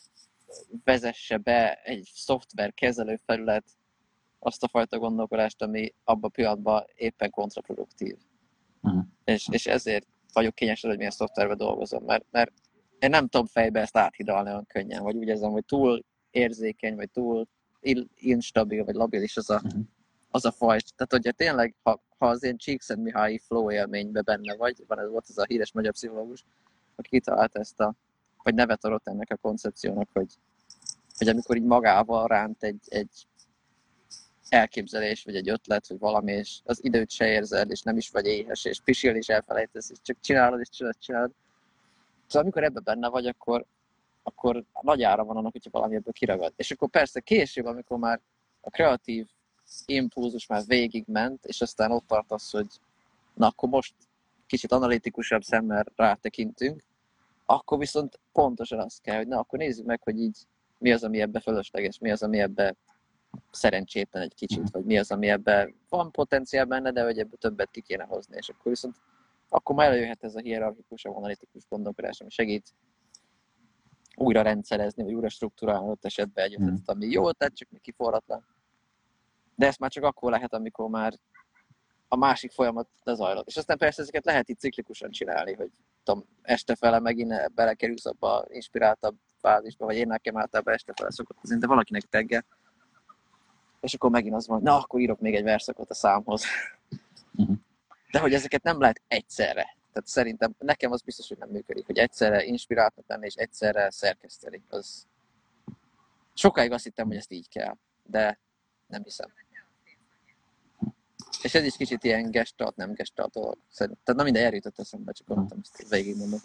[0.84, 3.66] vezesse be egy szoftver kezelő felület
[4.40, 8.18] azt a fajta gondolkodást, ami abban a pillanatban éppen kontraproduktív.
[8.82, 9.00] Mhm.
[9.24, 12.52] És, és ezért vagyok kényes, hogy milyen szoftverben dolgozom, mert, mert
[13.00, 17.10] én nem tudom fejbe ezt áthidalni olyan könnyen, vagy úgy érzem, hogy túl érzékeny, vagy
[17.10, 17.48] túl
[18.16, 19.80] instabil, vagy labilis az a, Mhm.
[20.32, 20.96] az a fajt.
[20.96, 25.10] Tehát, hogyha tényleg, ha, ha az én Csíkszent Mihályi flow élményben benne vagy, van ez
[25.10, 26.44] volt az a híres magyar pszichológus,
[26.96, 27.96] aki kitalálta ezt a,
[28.44, 30.34] vagy nevet adott ennek a koncepciónak, hogy,
[31.18, 33.28] hogy amikor így magával ránt egy, egy
[34.50, 38.26] elképzelés, vagy egy ötlet, vagy valami, és az időt se érzed, és nem is vagy
[38.26, 41.32] éhes, és pisil is elfelejtesz, és csak csinálod, és csinálod, csinálod.
[42.28, 43.66] Szóval amikor ebben benne vagy, akkor,
[44.24, 46.54] akkor nagy ára van annak, hogyha valami ebből kiragad.
[46.56, 48.22] És akkor persze később, amikor már
[48.62, 49.28] a kreatív
[49.86, 52.68] impulzus már végigment, és aztán ott tartasz, hogy
[53.34, 53.94] na akkor most
[54.48, 56.84] kicsit analitikusabb szemmel rátekintünk,
[57.46, 60.38] akkor viszont pontosan azt kell, hogy na akkor nézzük meg, hogy így
[60.78, 62.76] mi az, ami ebbe fölösleges, mi az, ami ebbe
[63.52, 67.72] szerencsétlen egy kicsit, vagy mi az, ami ebbe van potenciál benne, de hogy ebből többet
[67.72, 68.96] ki kéne hozni, és akkor viszont
[69.50, 72.74] akkor már előjöhet ez a hierarchikus, analitikus gondolkodás, ami segít
[74.16, 78.46] újra rendszerezni, vagy újra struktúrálni ott esetben egy ötletet, ami jó, tehát csak még kiforratlan.
[79.56, 81.14] De ezt már csak akkor lehet, amikor már
[82.08, 83.48] a másik folyamat lezajlott.
[83.48, 85.72] És aztán persze ezeket lehet itt ciklikusan csinálni, hogy
[86.04, 91.12] tudom, este fele megint belekerülsz abba a inspiráltabb fázisba, vagy én nekem általában este fele
[91.12, 92.46] szokott az de valakinek reggel.
[93.80, 96.44] És akkor megint az van, na akkor írok még egy verszakot a számhoz.
[97.32, 97.54] Mhm.
[98.12, 99.73] De hogy ezeket nem lehet egyszerre.
[99.94, 104.64] Tehát szerintem nekem az biztos, hogy nem működik, hogy egyszerre inspiráltnak lenni, és egyszerre szerkeszteni.
[104.70, 105.08] Az...
[106.34, 108.40] Sokáig azt hittem, hogy ezt így kell, de
[108.88, 109.30] nem hiszem.
[111.42, 113.58] És ez is kicsit ilyen gestalt, nem gestalt dolog.
[113.78, 116.40] Tehát na minden eljutott eszembe, csak gondoltam, ezt végigmondom.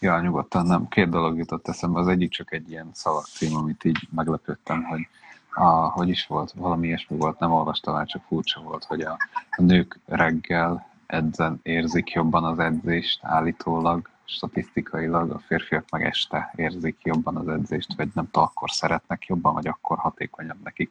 [0.00, 0.88] Ja, nyugodtan nem.
[0.88, 1.98] Két dolog jutott eszembe.
[1.98, 5.08] Az egyik csak egy ilyen szalagcím, amit így meglepődtem, hogy
[5.54, 9.18] a, hogy is volt, valami ilyesmi volt, nem olvastam el, csak furcsa volt, hogy a,
[9.50, 16.96] a nők reggel edzen, érzik jobban az edzést állítólag, statisztikailag, a férfiak meg este érzik
[17.02, 20.90] jobban az edzést, vagy nem tudom, akkor szeretnek jobban, vagy akkor hatékonyabb nekik.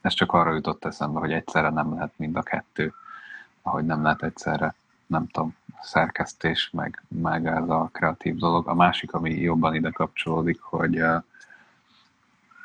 [0.00, 2.94] Ez csak arra jutott eszembe, hogy egyszerre nem lehet mind a kettő,
[3.62, 4.74] ahogy nem lehet egyszerre,
[5.06, 8.68] nem tudom, szerkesztés, meg, meg ez a kreatív dolog.
[8.68, 11.22] A másik, ami jobban ide kapcsolódik, hogy uh,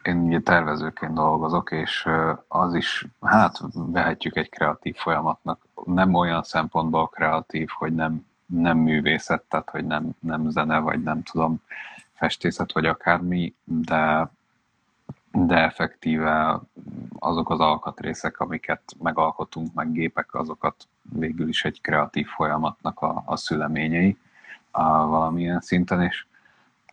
[0.10, 2.10] én ugye tervezőként dolgozok, és
[2.48, 5.66] az is, hát vehetjük egy kreatív folyamatnak.
[5.86, 11.24] Nem olyan szempontból kreatív, hogy nem, nem művészet, tehát hogy nem, nem zene, vagy nem
[11.24, 11.62] tudom,
[12.14, 14.30] festészet, vagy akármi, de
[15.32, 16.60] de effektíve
[17.20, 23.36] azok az alkatrészek, amiket megalkotunk, meg gépek, azokat végül is egy kreatív folyamatnak a, a
[23.36, 24.18] szüleményei
[24.72, 26.26] a valamilyen szinten, és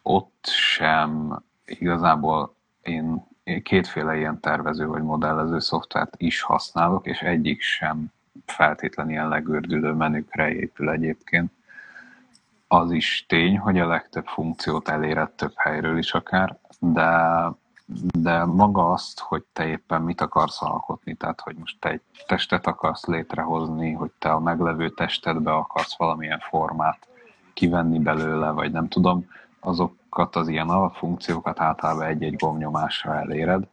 [0.03, 2.55] ott sem igazából
[2.87, 3.27] én,
[3.63, 8.13] kétféle ilyen tervező vagy modellező szoftvert is használok, és egyik sem
[8.47, 11.53] feltétlenül ilyen legördülő menükre épül egyébként.
[12.69, 17.41] Az is tény, hogy a legtöbb funkciót eléred több helyről is akár, de,
[18.19, 22.67] de maga azt, hogy te éppen mit akarsz alkotni, tehát hogy most te egy testet
[22.67, 27.09] akarsz létrehozni, hogy te a meglevő testedbe akarsz valamilyen formát
[27.55, 29.27] kivenni belőle, vagy nem tudom,
[29.67, 33.67] azokat az ilyen alapfunkciókat általában egy-egy gomnyomásra eléred,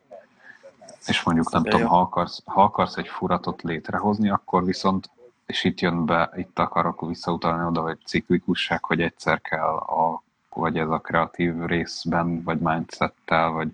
[1.08, 5.10] és mondjuk nem tudom, ha akarsz, ha akarsz egy furatot létrehozni, akkor viszont,
[5.46, 10.78] és itt jön be, itt akarok visszautalni oda, hogy ciklikusság, hogy egyszer kell a, vagy
[10.78, 13.70] ez a kreatív részben, vagy mindsettel, vagy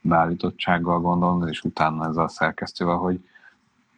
[0.00, 3.28] beállítottsággal gondolni, és utána ezzel a szerkesztővel, hogy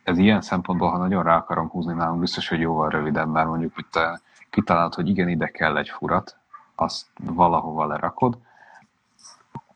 [0.03, 3.75] ez ilyen szempontból, ha nagyon rá akarom húzni nálunk, biztos, hogy jóval rövidebb, mert mondjuk,
[3.75, 6.37] hogy te kitalálod, hogy igen, ide kell egy furat,
[6.75, 8.39] azt valahova lerakod,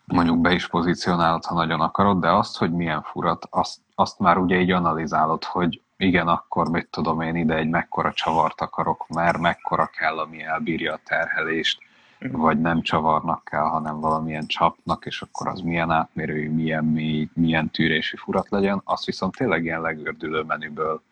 [0.04, 4.38] mondjuk be is pozícionálod, ha nagyon akarod, de azt, hogy milyen furat, azt, azt már
[4.38, 9.38] ugye így analizálod, hogy igen, akkor mit tudom én ide egy mekkora csavart akarok, mert
[9.38, 11.78] mekkora kell, ami elbírja a terhelést,
[12.20, 12.40] uh-huh.
[12.40, 17.70] vagy nem csavarnak kell, hanem valamilyen csapnak, és akkor az milyen átmérőjű, milyen mély, milyen
[17.70, 21.02] tűrési furat legyen, azt viszont tényleg ilyen legördülő menüből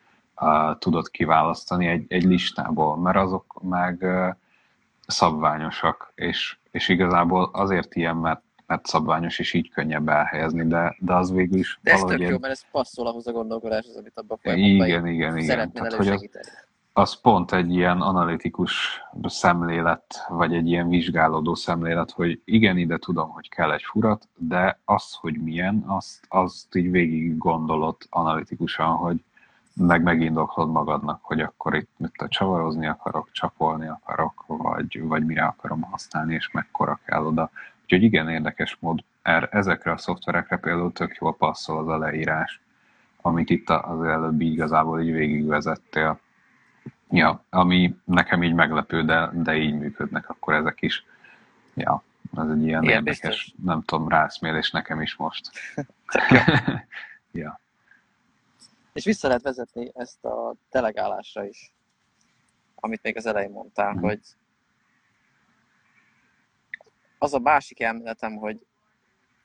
[0.41, 4.35] uh, tudod kiválasztani egy, egy listából, mert azok meg uh,
[5.07, 11.15] szabványosak, és, és igazából azért ilyen, mert mert szabványos, és így könnyebb elhelyezni, de, de
[11.15, 14.39] az végül is De ez tök jó, mert ez passzol ahhoz a gondolkodáshoz, amit abban
[14.43, 15.73] a Igen, igen, igen.
[15.73, 16.29] Tehát, hogy az,
[16.93, 23.31] az pont egy ilyen analitikus szemlélet, vagy egy ilyen vizsgálódó szemlélet, hogy igen, ide tudom,
[23.31, 29.25] hogy kell egy furat, de az, hogy milyen, azt, azt így végig gondolod analitikusan, hogy
[29.77, 35.45] meg megindoklod magadnak, hogy akkor itt mit a csavarozni akarok, csapolni akarok, vagy, vagy mire
[35.45, 37.51] akarom használni, és mekkora kell oda.
[37.83, 42.61] Úgyhogy igen, érdekes mód, er, ezekre a szoftverekre például tök jól passzol az a leírás,
[43.21, 46.21] amit itt az előbb igazából így végigvezettél.
[47.11, 51.05] Ja, ami nekem így meglepő, de, de így működnek akkor ezek is.
[51.75, 52.03] Ja,
[52.37, 53.55] ez egy ilyen Igen, érdekes, biztos.
[53.65, 55.51] nem tudom, rászmélés nekem is most.
[57.33, 57.61] ja.
[58.97, 61.75] És vissza lehet vezetni ezt a delegálásra is,
[62.75, 63.99] amit még az elején mondtál, mm.
[63.99, 64.21] hogy
[67.19, 68.67] az a másik elméletem, hogy,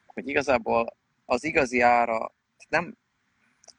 [0.06, 2.34] hogy igazából az igazi ára
[2.70, 2.98] nem,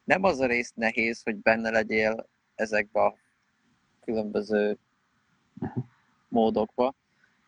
[0.05, 3.17] nem az a rész nehéz, hogy benne legyél ezekbe a
[4.01, 4.79] különböző
[6.29, 6.95] módokba,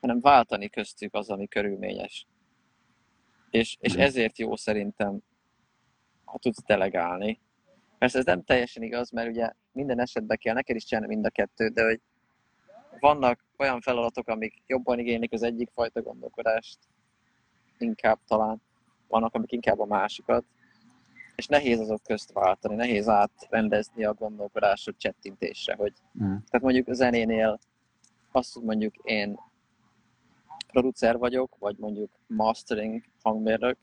[0.01, 2.27] hanem váltani köztük az, ami körülményes.
[3.51, 5.19] És, és ezért jó szerintem,
[6.25, 7.41] ha tudsz delegálni.
[8.05, 11.31] Persze ez nem teljesen igaz, mert ugye minden esetben kell neked is csinálni mind a
[11.31, 12.01] kettőt, de hogy
[13.01, 16.79] vannak olyan feladatok, amik jobban igénylik az egyik fajta gondolkodást,
[17.79, 18.63] inkább talán,
[19.09, 20.45] vannak, amik inkább a másikat,
[21.37, 26.25] és nehéz azok közt váltani, nehéz átrendezni a gondolkodásot csettintésre, hogy mm.
[26.25, 27.59] tehát mondjuk a zenénél
[28.33, 29.39] azt, hogy mondjuk én
[30.67, 33.79] producer vagyok, vagy mondjuk mastering hangmérnök,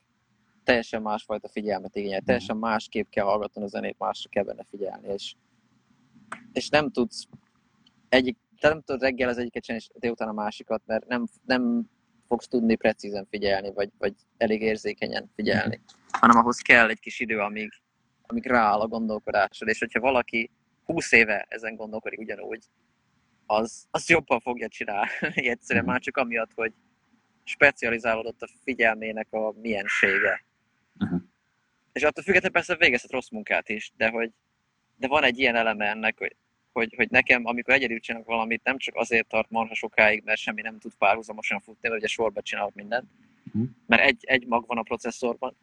[0.71, 2.25] teljesen másfajta figyelmet igényel, mm.
[2.25, 5.35] teljesen másképp kell hallgatni a zenét, másra kell benne figyelni, és,
[6.53, 7.27] és nem tudsz
[8.09, 11.89] egyik te nem tudod reggel az egyiket csinálni, és délután a másikat, mert nem, nem
[12.27, 15.81] fogsz tudni precízen figyelni, vagy, vagy elég érzékenyen figyelni.
[16.09, 17.71] Hanem ahhoz kell egy kis idő, amíg,
[18.21, 20.51] amíg rááll a gondolkodásod, és hogyha valaki
[20.85, 22.63] 20 éve ezen gondolkodik ugyanúgy,
[23.45, 25.09] az, az jobban fogja csinálni
[25.55, 26.73] egyszerűen már csak amiatt, hogy
[27.43, 30.45] specializálódott a figyelmének a miensége.
[31.93, 34.31] És attól függetlenül persze végezhet rossz munkát is, de hogy
[34.95, 36.35] de van egy ilyen eleme ennek, hogy
[36.73, 40.61] hogy, hogy nekem, amikor egyedül csinálok valamit, nem csak azért tart marha sokáig, mert semmi
[40.61, 43.07] nem tud párhuzamosan futni, mert ugye sorba csinálok mindent,
[43.45, 43.69] uh-huh.
[43.87, 45.55] mert egy, egy mag van a processzorban,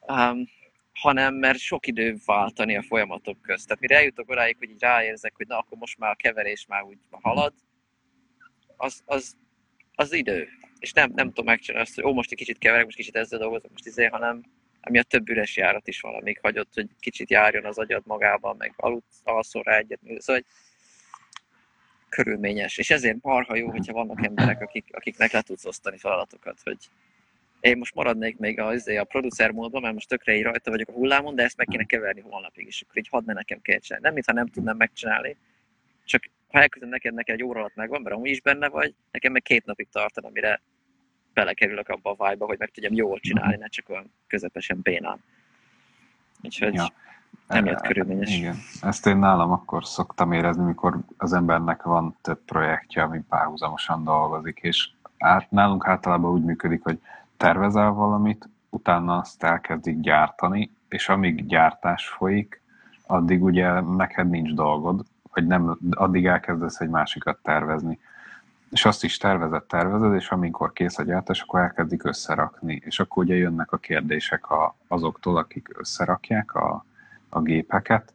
[0.00, 0.48] um,
[0.92, 3.66] hanem mert sok idő váltani a folyamatok közt.
[3.66, 6.82] Tehát mire eljutok odáig, hogy így ráérzek, hogy na, akkor most már a keverés már
[6.82, 7.52] úgy halad,
[8.76, 9.36] az, az,
[9.94, 10.48] az idő.
[10.78, 13.38] És nem, nem tudom megcsinálni azt, hogy ó, most egy kicsit keverek, most kicsit ezzel
[13.38, 14.42] dolgozok, most izé, hanem
[14.94, 18.72] a több üres járat is van, amíg hagyott, hogy kicsit járjon az agyad magában, meg
[18.76, 20.00] aludt, alszol rá egyet.
[20.18, 20.42] Szóval
[22.08, 22.78] körülményes.
[22.78, 26.76] És ezért marha jó, hogyha vannak emberek, akik, akiknek le tudsz osztani feladatokat, hogy
[27.60, 30.92] én most maradnék még a, a producer módban, mert most tökre így rajta vagyok a
[30.92, 34.04] hullámon, de ezt meg kéne keverni holnapig is, akkor így hadd ne nekem csinálni.
[34.04, 35.36] Nem, mintha nem tudnám megcsinálni,
[36.04, 39.32] csak ha elküldöm neked, neked egy óra alatt megvan, mert amúgy is benne vagy, nekem
[39.32, 40.60] meg két napig tartana, mire
[41.36, 45.18] belekerülök abba a vibe hogy meg tudjam jól csinálni, ne csak olyan közepesen bénán.
[46.42, 46.86] Úgyhogy ja.
[47.46, 48.36] emiatt e, körülményes.
[48.36, 48.56] Igen.
[48.80, 54.58] Ezt én nálam akkor szoktam érezni, mikor az embernek van több projektje, ami párhuzamosan dolgozik,
[54.62, 56.98] és át, nálunk általában úgy működik, hogy
[57.36, 62.62] tervezel valamit, utána azt elkezdik gyártani, és amíg gyártás folyik,
[63.06, 67.98] addig ugye neked nincs dolgod, vagy nem, addig elkezdesz egy másikat tervezni.
[68.70, 72.82] És azt is tervezed, tervezed, és amikor kész a gyártás, akkor elkezdik összerakni.
[72.84, 76.84] És akkor ugye jönnek a kérdések a, azoktól, akik összerakják a,
[77.28, 78.14] a gépeket,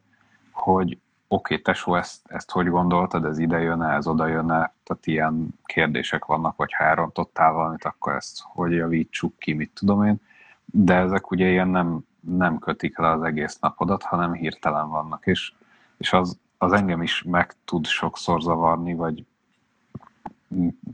[0.50, 0.98] hogy
[1.32, 5.48] oké, okay, tesó, ezt, ezt hogy gondoltad, ez ide jön ez oda jön tehát ilyen
[5.64, 10.20] kérdések vannak, vagy ha elrontottál valamit, akkor ezt hogy javítsuk ki, mit tudom én,
[10.64, 15.52] de ezek ugye ilyen nem, nem kötik le az egész napodat, hanem hirtelen vannak, és,
[15.96, 19.24] és az, az engem is meg tud sokszor zavarni, vagy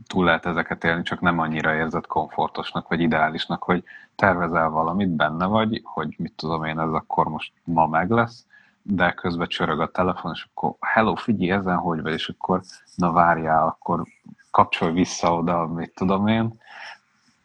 [0.07, 3.83] túl lehet ezeket élni, csak nem annyira érzed komfortosnak, vagy ideálisnak, hogy
[4.15, 8.45] tervezel valamit, benne vagy, hogy mit tudom én, ez akkor most ma meg lesz,
[8.81, 12.61] de közben csörög a telefon, és akkor hello, figyelj, ezen hogy vagy, és akkor
[12.95, 14.03] na várjál, akkor
[14.51, 16.59] kapcsolj vissza oda, mit tudom én.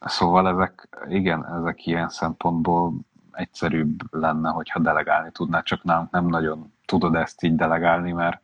[0.01, 2.93] Szóval ezek, igen, ezek ilyen szempontból
[3.33, 8.41] egyszerűbb lenne, hogyha delegálni tudná, csak nálunk nem nagyon tudod ezt így delegálni, mert,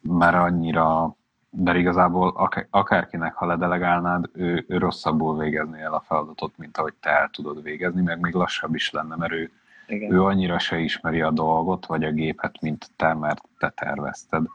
[0.00, 1.16] mert annyira,
[1.50, 7.10] de igazából akárkinek, ha ledelegálnád, ő, ő rosszabbul végezni el a feladatot, mint ahogy te
[7.10, 9.50] el tudod végezni, meg még lassabb is lenne, mert ő,
[9.86, 10.12] igen.
[10.12, 14.46] Ő annyira se ismeri a dolgot, vagy a gépet, mint te, mert te tervezted.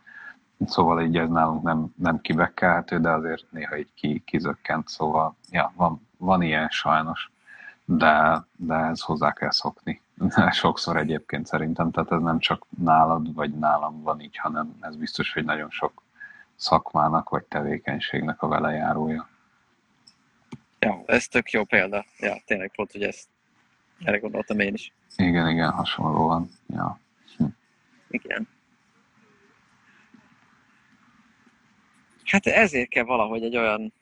[0.66, 5.72] Szóval így ez nálunk nem, nem kibekkelhető, de azért néha így ki, kizökkent, szóval ja,
[5.76, 7.32] van, van ilyen sajnos,
[7.86, 10.02] de, de ez hozzá kell szokni.
[10.52, 15.34] Sokszor egyébként szerintem, tehát ez nem csak nálad vagy nálam van így, hanem ez biztos,
[15.34, 16.03] hogy nagyon sok
[16.56, 19.30] szakmának vagy tevékenységnek a velejárója.
[20.80, 22.06] Ja, ez tök jó példa.
[22.20, 23.28] Ja, tényleg pont, hogy ezt
[24.04, 24.94] erre gondoltam én is.
[25.16, 26.50] Igen, igen, hasonlóan.
[26.68, 27.00] Ja.
[27.38, 27.46] Hm.
[28.10, 28.48] Igen.
[32.24, 33.94] Hát ezért kell valahogy egy olyan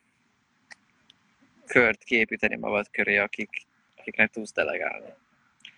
[1.66, 3.50] kört képíteni magad köré, akik,
[3.98, 5.14] akiknek tudsz delegálni.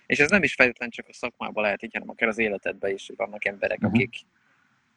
[0.05, 3.11] És ez nem is feltétlen csak a szakmában lehet így, hanem akár az életedben is
[3.15, 3.93] vannak emberek, uh-huh.
[3.93, 4.15] akik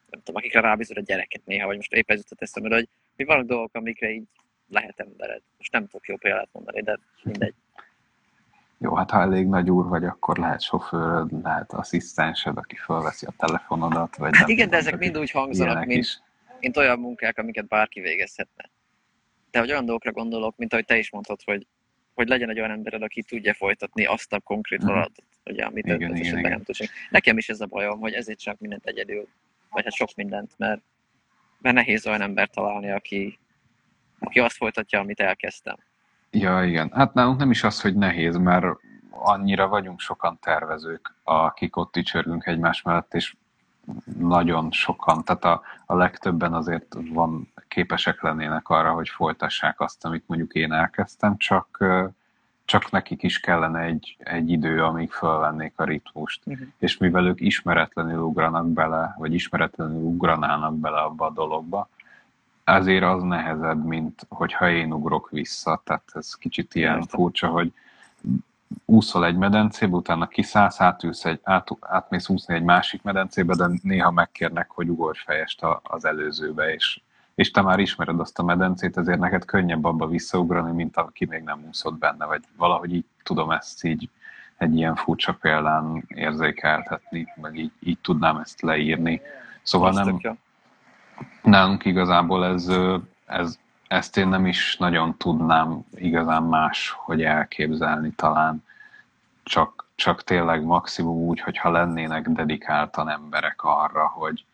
[0.09, 3.23] nem tudom, akikre rábízod a gyereket néha, vagy most épp ez jutott eszembe, hogy mi
[3.23, 4.27] vannak dolgok, amikre így
[4.69, 5.41] lehet embered.
[5.57, 7.53] Most nem tudok jó példát mondani, de mindegy.
[8.79, 13.33] Jó, hát ha elég nagy úr vagy, akkor lehet sofőröd, lehet asszisztensed, aki felveszi a
[13.37, 14.15] telefonodat.
[14.15, 16.19] Vagy hát igen, de ezek mind úgy hangzanak, mint, is.
[16.59, 18.69] mint olyan munkák, amiket bárki végezhetne.
[19.51, 21.67] De hogy olyan dolgokra gondolok, mint ahogy te is mondtad, hogy,
[22.13, 24.87] hogy legyen egy olyan embered, aki tudja folytatni azt a konkrét mhm.
[24.87, 25.53] feladatot, uh-huh.
[25.53, 26.51] ugye, amit igen, igen, igen.
[26.51, 26.79] nem tudsz.
[27.09, 29.27] Nekem is ez a bajom, hogy ezért csak mindent egyedül,
[29.69, 30.81] vagy hát sok mindent, mert,
[31.61, 33.39] mert nehéz olyan embert találni, aki,
[34.19, 35.77] aki azt folytatja, amit elkezdtem.
[36.31, 36.91] Ja, igen.
[36.93, 38.65] Hát nálunk nem is az, hogy nehéz, mert
[39.09, 43.35] annyira vagyunk sokan tervezők, akik ott dicsörgünk egymás mellett, és
[44.17, 50.27] nagyon sokan, tehát a, a legtöbben azért van képesek lennének arra, hogy folytassák azt, amit
[50.27, 51.85] mondjuk én elkezdtem, csak,
[52.67, 56.41] csak nekik is kellene egy, egy idő, amíg fölvennék a ritmust.
[56.45, 56.67] Uh-huh.
[56.77, 61.89] És mivel ők ismeretlenül ugranak bele, vagy ismeretlenül ugranának bele abba a dologba,
[62.63, 65.81] ezért az nehezebb, mint hogyha én ugrok vissza.
[65.85, 67.07] Tehát ez kicsit ilyen Értem.
[67.07, 67.73] furcsa, hogy
[68.85, 74.11] úszol egy medencébe, utána kiszállsz, átülsz egy, át, átmész úszni egy másik medencébe, de néha
[74.11, 77.01] megkérnek, hogy ugorj fejest az előzőbe, és,
[77.37, 81.43] és te már ismered azt a medencét, ezért neked könnyebb abba visszaugrani, mint aki még
[81.43, 84.09] nem úszott benne, vagy valahogy így tudom ezt így
[84.57, 89.21] egy ilyen furcsa példán érzékeltetni, meg így, így tudnám ezt leírni.
[89.63, 90.37] Szóval nem,
[91.43, 92.71] nálunk igazából ez,
[93.25, 98.63] ez, ezt én nem is nagyon tudnám igazán más, hogy elképzelni talán.
[99.43, 104.45] Csak, csak tényleg maximum úgy, hogyha lennének dedikáltan emberek arra, hogy,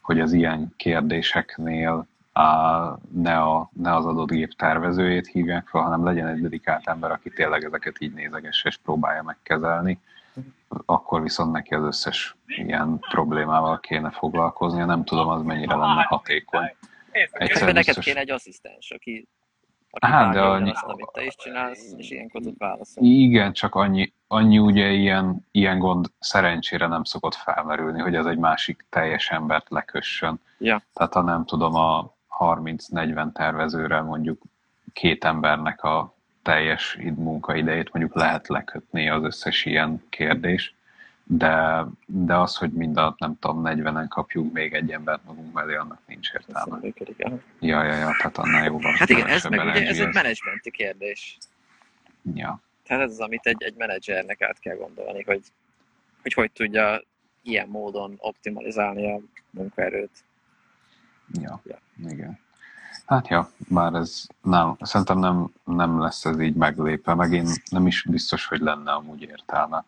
[0.00, 6.04] hogy az ilyen kérdéseknél a, ne, a, ne az adott gép tervezőjét hívják fel, hanem
[6.04, 10.00] legyen egy dedikált ember, aki tényleg ezeket így nézegesse és próbálja megkezelni
[10.86, 14.84] akkor viszont neki az összes ilyen problémával kéne foglalkoznia.
[14.84, 16.74] Nem tudom, az mennyire lenne hatékony.
[17.32, 19.28] Egyszerűen neked kéne egy asszisztens, aki
[20.00, 23.08] hát, de annyi, azt, amit te is csinálsz, és ilyenkor tud válaszolni.
[23.08, 28.38] Igen, csak annyi, annyi ugye ilyen, ilyen gond szerencsére nem szokott felmerülni, hogy ez egy
[28.38, 30.40] másik teljes embert lekössön.
[30.58, 30.82] Ja.
[30.92, 34.42] Tehát ha nem tudom, a 30-40 tervezőre mondjuk
[34.92, 40.74] két embernek a teljes munkaidejét mondjuk lehet lekötni az összes ilyen kérdés,
[41.24, 45.74] de, de az, hogy mind a, nem tudom, 40-en kapjuk még egy embert magunk mellé,
[45.74, 46.78] annak nincs értelme.
[47.60, 48.92] Ja, ja, ja, tehát annál jóval.
[48.92, 51.38] Hát igen, ez meg ugye, ez egy menedzsmenti kérdés.
[52.34, 52.60] Ja.
[52.86, 55.42] Tehát ez az, amit egy, egy menedzsernek át kell gondolni, hogy,
[56.22, 57.02] hogy hogy tudja
[57.42, 59.20] ilyen módon optimalizálni a
[59.50, 60.24] munkaerőt.
[61.40, 61.78] Ja, ja.
[62.10, 62.38] igen.
[63.06, 67.86] Hát ja, bár ez nem, szerintem nem, nem lesz ez így meglépve, meg én nem
[67.86, 69.84] is biztos, hogy lenne amúgy értelme.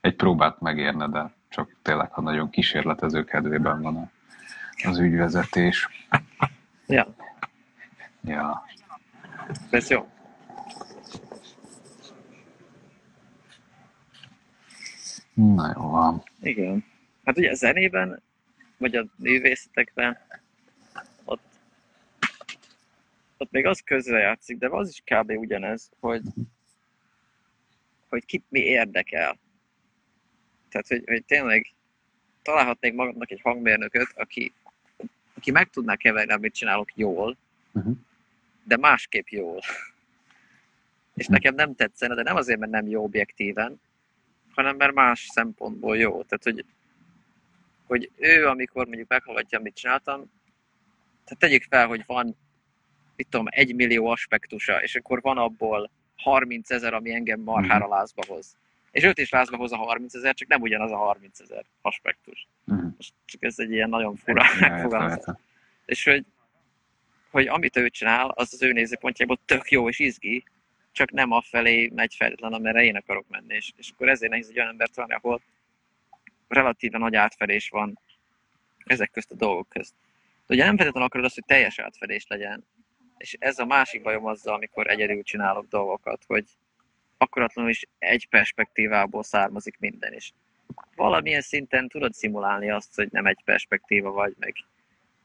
[0.00, 4.10] Egy próbát megérne, de csak tényleg, ha nagyon kísérletező kedvében van
[4.84, 5.88] az ügyvezetés.
[6.86, 7.14] Ja,
[8.26, 8.64] Ja,
[9.70, 10.08] ez jó.
[15.34, 16.22] na jó van.
[16.40, 16.84] Igen.
[17.24, 18.22] Hát ugye a zenében,
[18.76, 20.18] vagy a művészetekben,
[23.36, 25.30] ott még az közrejátszik, de az is kb.
[25.30, 26.22] ugyanez, hogy,
[28.08, 29.38] hogy kit mi érdekel.
[30.68, 31.66] Tehát, hogy, hogy tényleg
[32.42, 34.52] találhatnék magamnak egy hangmérnököt, aki,
[35.34, 37.36] aki meg tudná keverni, amit csinálok jól,
[37.76, 37.96] Uh-huh.
[38.64, 39.60] de másképp jól.
[41.14, 43.80] És nekem nem tetszene, de nem azért, mert nem jó objektíven,
[44.54, 46.22] hanem mert más szempontból jó.
[46.22, 46.64] Tehát, hogy,
[47.86, 50.30] hogy ő, amikor mondjuk meghallgatja, amit csináltam,
[51.24, 52.36] tehát tegyük fel, hogy van,
[53.16, 58.22] mit tudom, egy millió aspektusa, és akkor van abból 30 ezer, ami engem marhára lázba
[58.26, 58.56] hoz.
[58.90, 62.48] És őt is lázba hoz a 30 ezer, csak nem ugyanaz a 30 ezer aspektus.
[62.66, 62.92] Uh-huh.
[63.24, 65.36] Csak ez egy ilyen nagyon fura megfogalmazás.
[65.84, 66.24] És hogy,
[67.30, 70.44] hogy amit ő csinál, az az ő nézőpontjából tök jó és izgi,
[70.92, 73.54] csak nem afelé megy feltétlen, amerre én akarok menni.
[73.54, 75.40] És, és akkor ezért nehéz egy olyan embert találni, ahol
[76.48, 77.98] relatíven nagy átfedés van
[78.84, 79.94] ezek közt a dolgok közt.
[80.46, 82.64] De ugye nem feltétlenül akarod azt, hogy teljes átfedés legyen.
[83.16, 86.44] És ez a másik bajom azzal, amikor egyedül csinálok dolgokat, hogy
[87.18, 90.32] akkuratlanul is egy perspektívából származik minden, és
[90.94, 94.54] valamilyen szinten tudod szimulálni azt, hogy nem egy perspektíva vagy, meg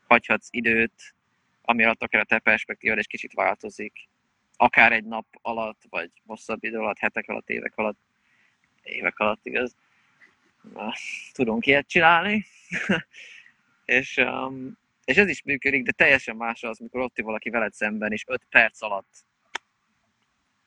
[0.08, 1.14] hagyhatsz időt,
[1.62, 4.08] ami alatt akár a te perspektívad egy kicsit változik,
[4.56, 8.00] akár egy nap alatt, vagy hosszabb idő alatt, hetek alatt, évek alatt,
[8.84, 9.76] évek alatt, igaz?
[10.74, 10.94] Na,
[11.34, 12.46] tudunk ilyet csinálni.
[13.86, 14.78] és, um,
[15.12, 18.42] és ez is működik, de teljesen más az, mikor ott valaki veled szemben, és 5
[18.50, 19.26] perc alatt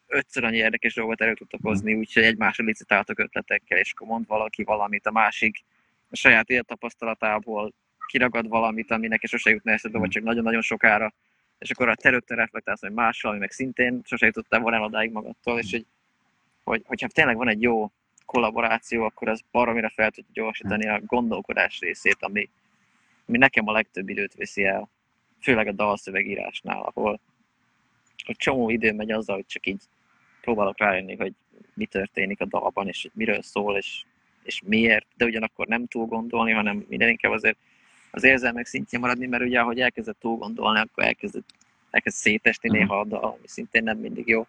[0.07, 4.63] ötször annyi érdekes dolgot elő tudtak hozni, úgyhogy egymásra licitáltak ötletekkel, és akkor mond valaki
[4.63, 5.65] valamit, a másik
[6.11, 7.75] a saját élettapasztalatából
[8.07, 11.15] kiragad valamit, ami neki sose jutna eszedbe, vagy csak nagyon-nagyon sokára,
[11.59, 14.83] és akkor a te rögtön reflektálsz, hogy mással, ami meg szintén sose jutottál volna el
[14.83, 15.87] odáig magadtól, és hogy,
[16.65, 17.91] hogy, hogyha tényleg van egy jó
[18.25, 22.49] kollaboráció, akkor az baromira fel tudja gyorsítani a gondolkodás részét, ami,
[23.27, 24.89] ami nekem a legtöbb időt viszi el,
[25.41, 27.21] főleg a dalszövegírásnál, ahol
[28.25, 29.83] hogy csomó idő megy azzal, hogy csak így
[30.41, 31.33] próbálok rájönni, hogy
[31.75, 34.05] mi történik a dalban, és hogy miről szól, és,
[34.43, 37.57] és miért, de ugyanakkor nem túl gondolni, hanem minden inkább azért
[38.11, 41.49] az érzelmek szintjén maradni, mert ugye ahogy elkezdett túl gondolni, akkor elkezdett,
[41.91, 42.79] elkezd szétesni Mhm.
[42.79, 44.47] néha a dal, ami szintén nem mindig jó.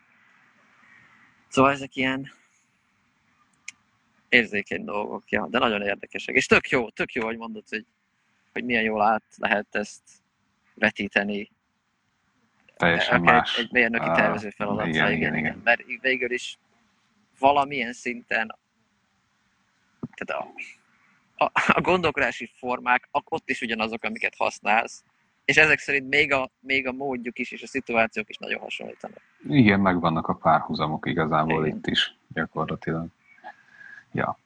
[1.48, 2.32] Szóval ezek ilyen
[4.30, 6.36] érzékeny dolgok, ja, de nagyon érdekesek.
[6.36, 7.86] És tök jó, tök jó, hogy mondod, hogy,
[8.56, 10.02] hogy milyen jól át lehet ezt
[10.74, 11.52] vetíteni
[12.76, 13.58] Teljesen akár más.
[13.58, 14.88] egy mérnöki Ah, tervező feladat.
[14.88, 15.62] igen, igen, igen, igen, igen.
[15.64, 16.58] Mert végül is
[17.40, 18.56] valamilyen szinten
[20.16, 20.54] tehát a,
[21.46, 25.04] a, a gondolkodási formák ott is ugyanazok, amiket használsz,
[25.46, 29.22] és ezek szerint még a, még a módjuk is, és a szituációk is nagyon hasonlítanak.
[29.50, 31.78] Igen, megvannak a párhuzamok igazából Igen.
[31.78, 33.08] itt is, gyakorlatilag.
[34.12, 34.38] Ja,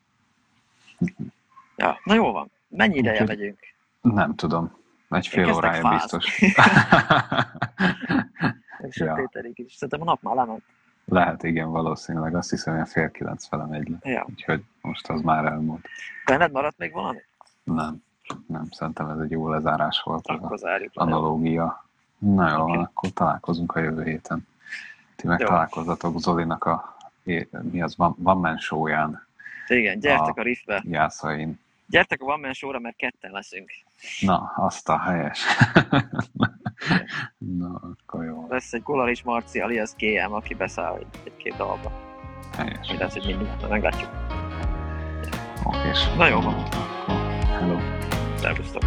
[1.75, 2.51] Ja, na jó van.
[2.67, 3.59] Mennyi ideje Úgyhogy- megyünk?
[4.01, 4.77] Nem tudom.
[5.09, 5.97] Egy fél kezdek órája fázni.
[5.97, 6.39] biztos.
[8.87, 9.13] És Ja.
[9.13, 9.73] Péterig is.
[9.73, 10.63] Szerintem a nap már lement.
[11.05, 12.35] Lehet, igen, valószínűleg.
[12.35, 13.97] Azt hiszem, hogy fél kilenc fele megy le.
[14.11, 14.25] Ja.
[14.29, 15.85] Úgyhogy most az már elmúlt.
[16.25, 17.17] Benned maradt még valami?
[17.63, 18.03] Nem,
[18.47, 20.91] nem, szerintem ez egy jó lezárás volt az Akkor a zárjuk.
[20.95, 21.85] analógia.
[22.17, 22.71] Na jó, Oké.
[22.75, 24.47] van, akkor találkozunk a jövő héten.
[25.15, 25.47] Ti meg Jó.
[25.47, 26.97] találkozzatok Zolinak a
[27.61, 29.27] mi az, Van, Van show-ján,
[29.67, 30.83] Igen, gyertek A- a riffbe.
[30.87, 31.59] Jászain.
[31.89, 33.71] Gyertek a One Man Show-ra, mert ketten leszünk.
[34.19, 35.45] Na, azt a helyes.
[37.59, 38.47] Na, akkor jó.
[38.49, 41.91] Lesz egy Golaris Marci alias GM, aki beszáll egy, egy-két dalba.
[42.57, 42.91] Helyes.
[42.91, 44.09] Mi lesz, hogy mindig, meglátjuk.
[45.63, 46.07] Okés.
[46.17, 46.39] Na jó
[47.59, 47.77] hello.
[48.35, 48.83] Szervusztok!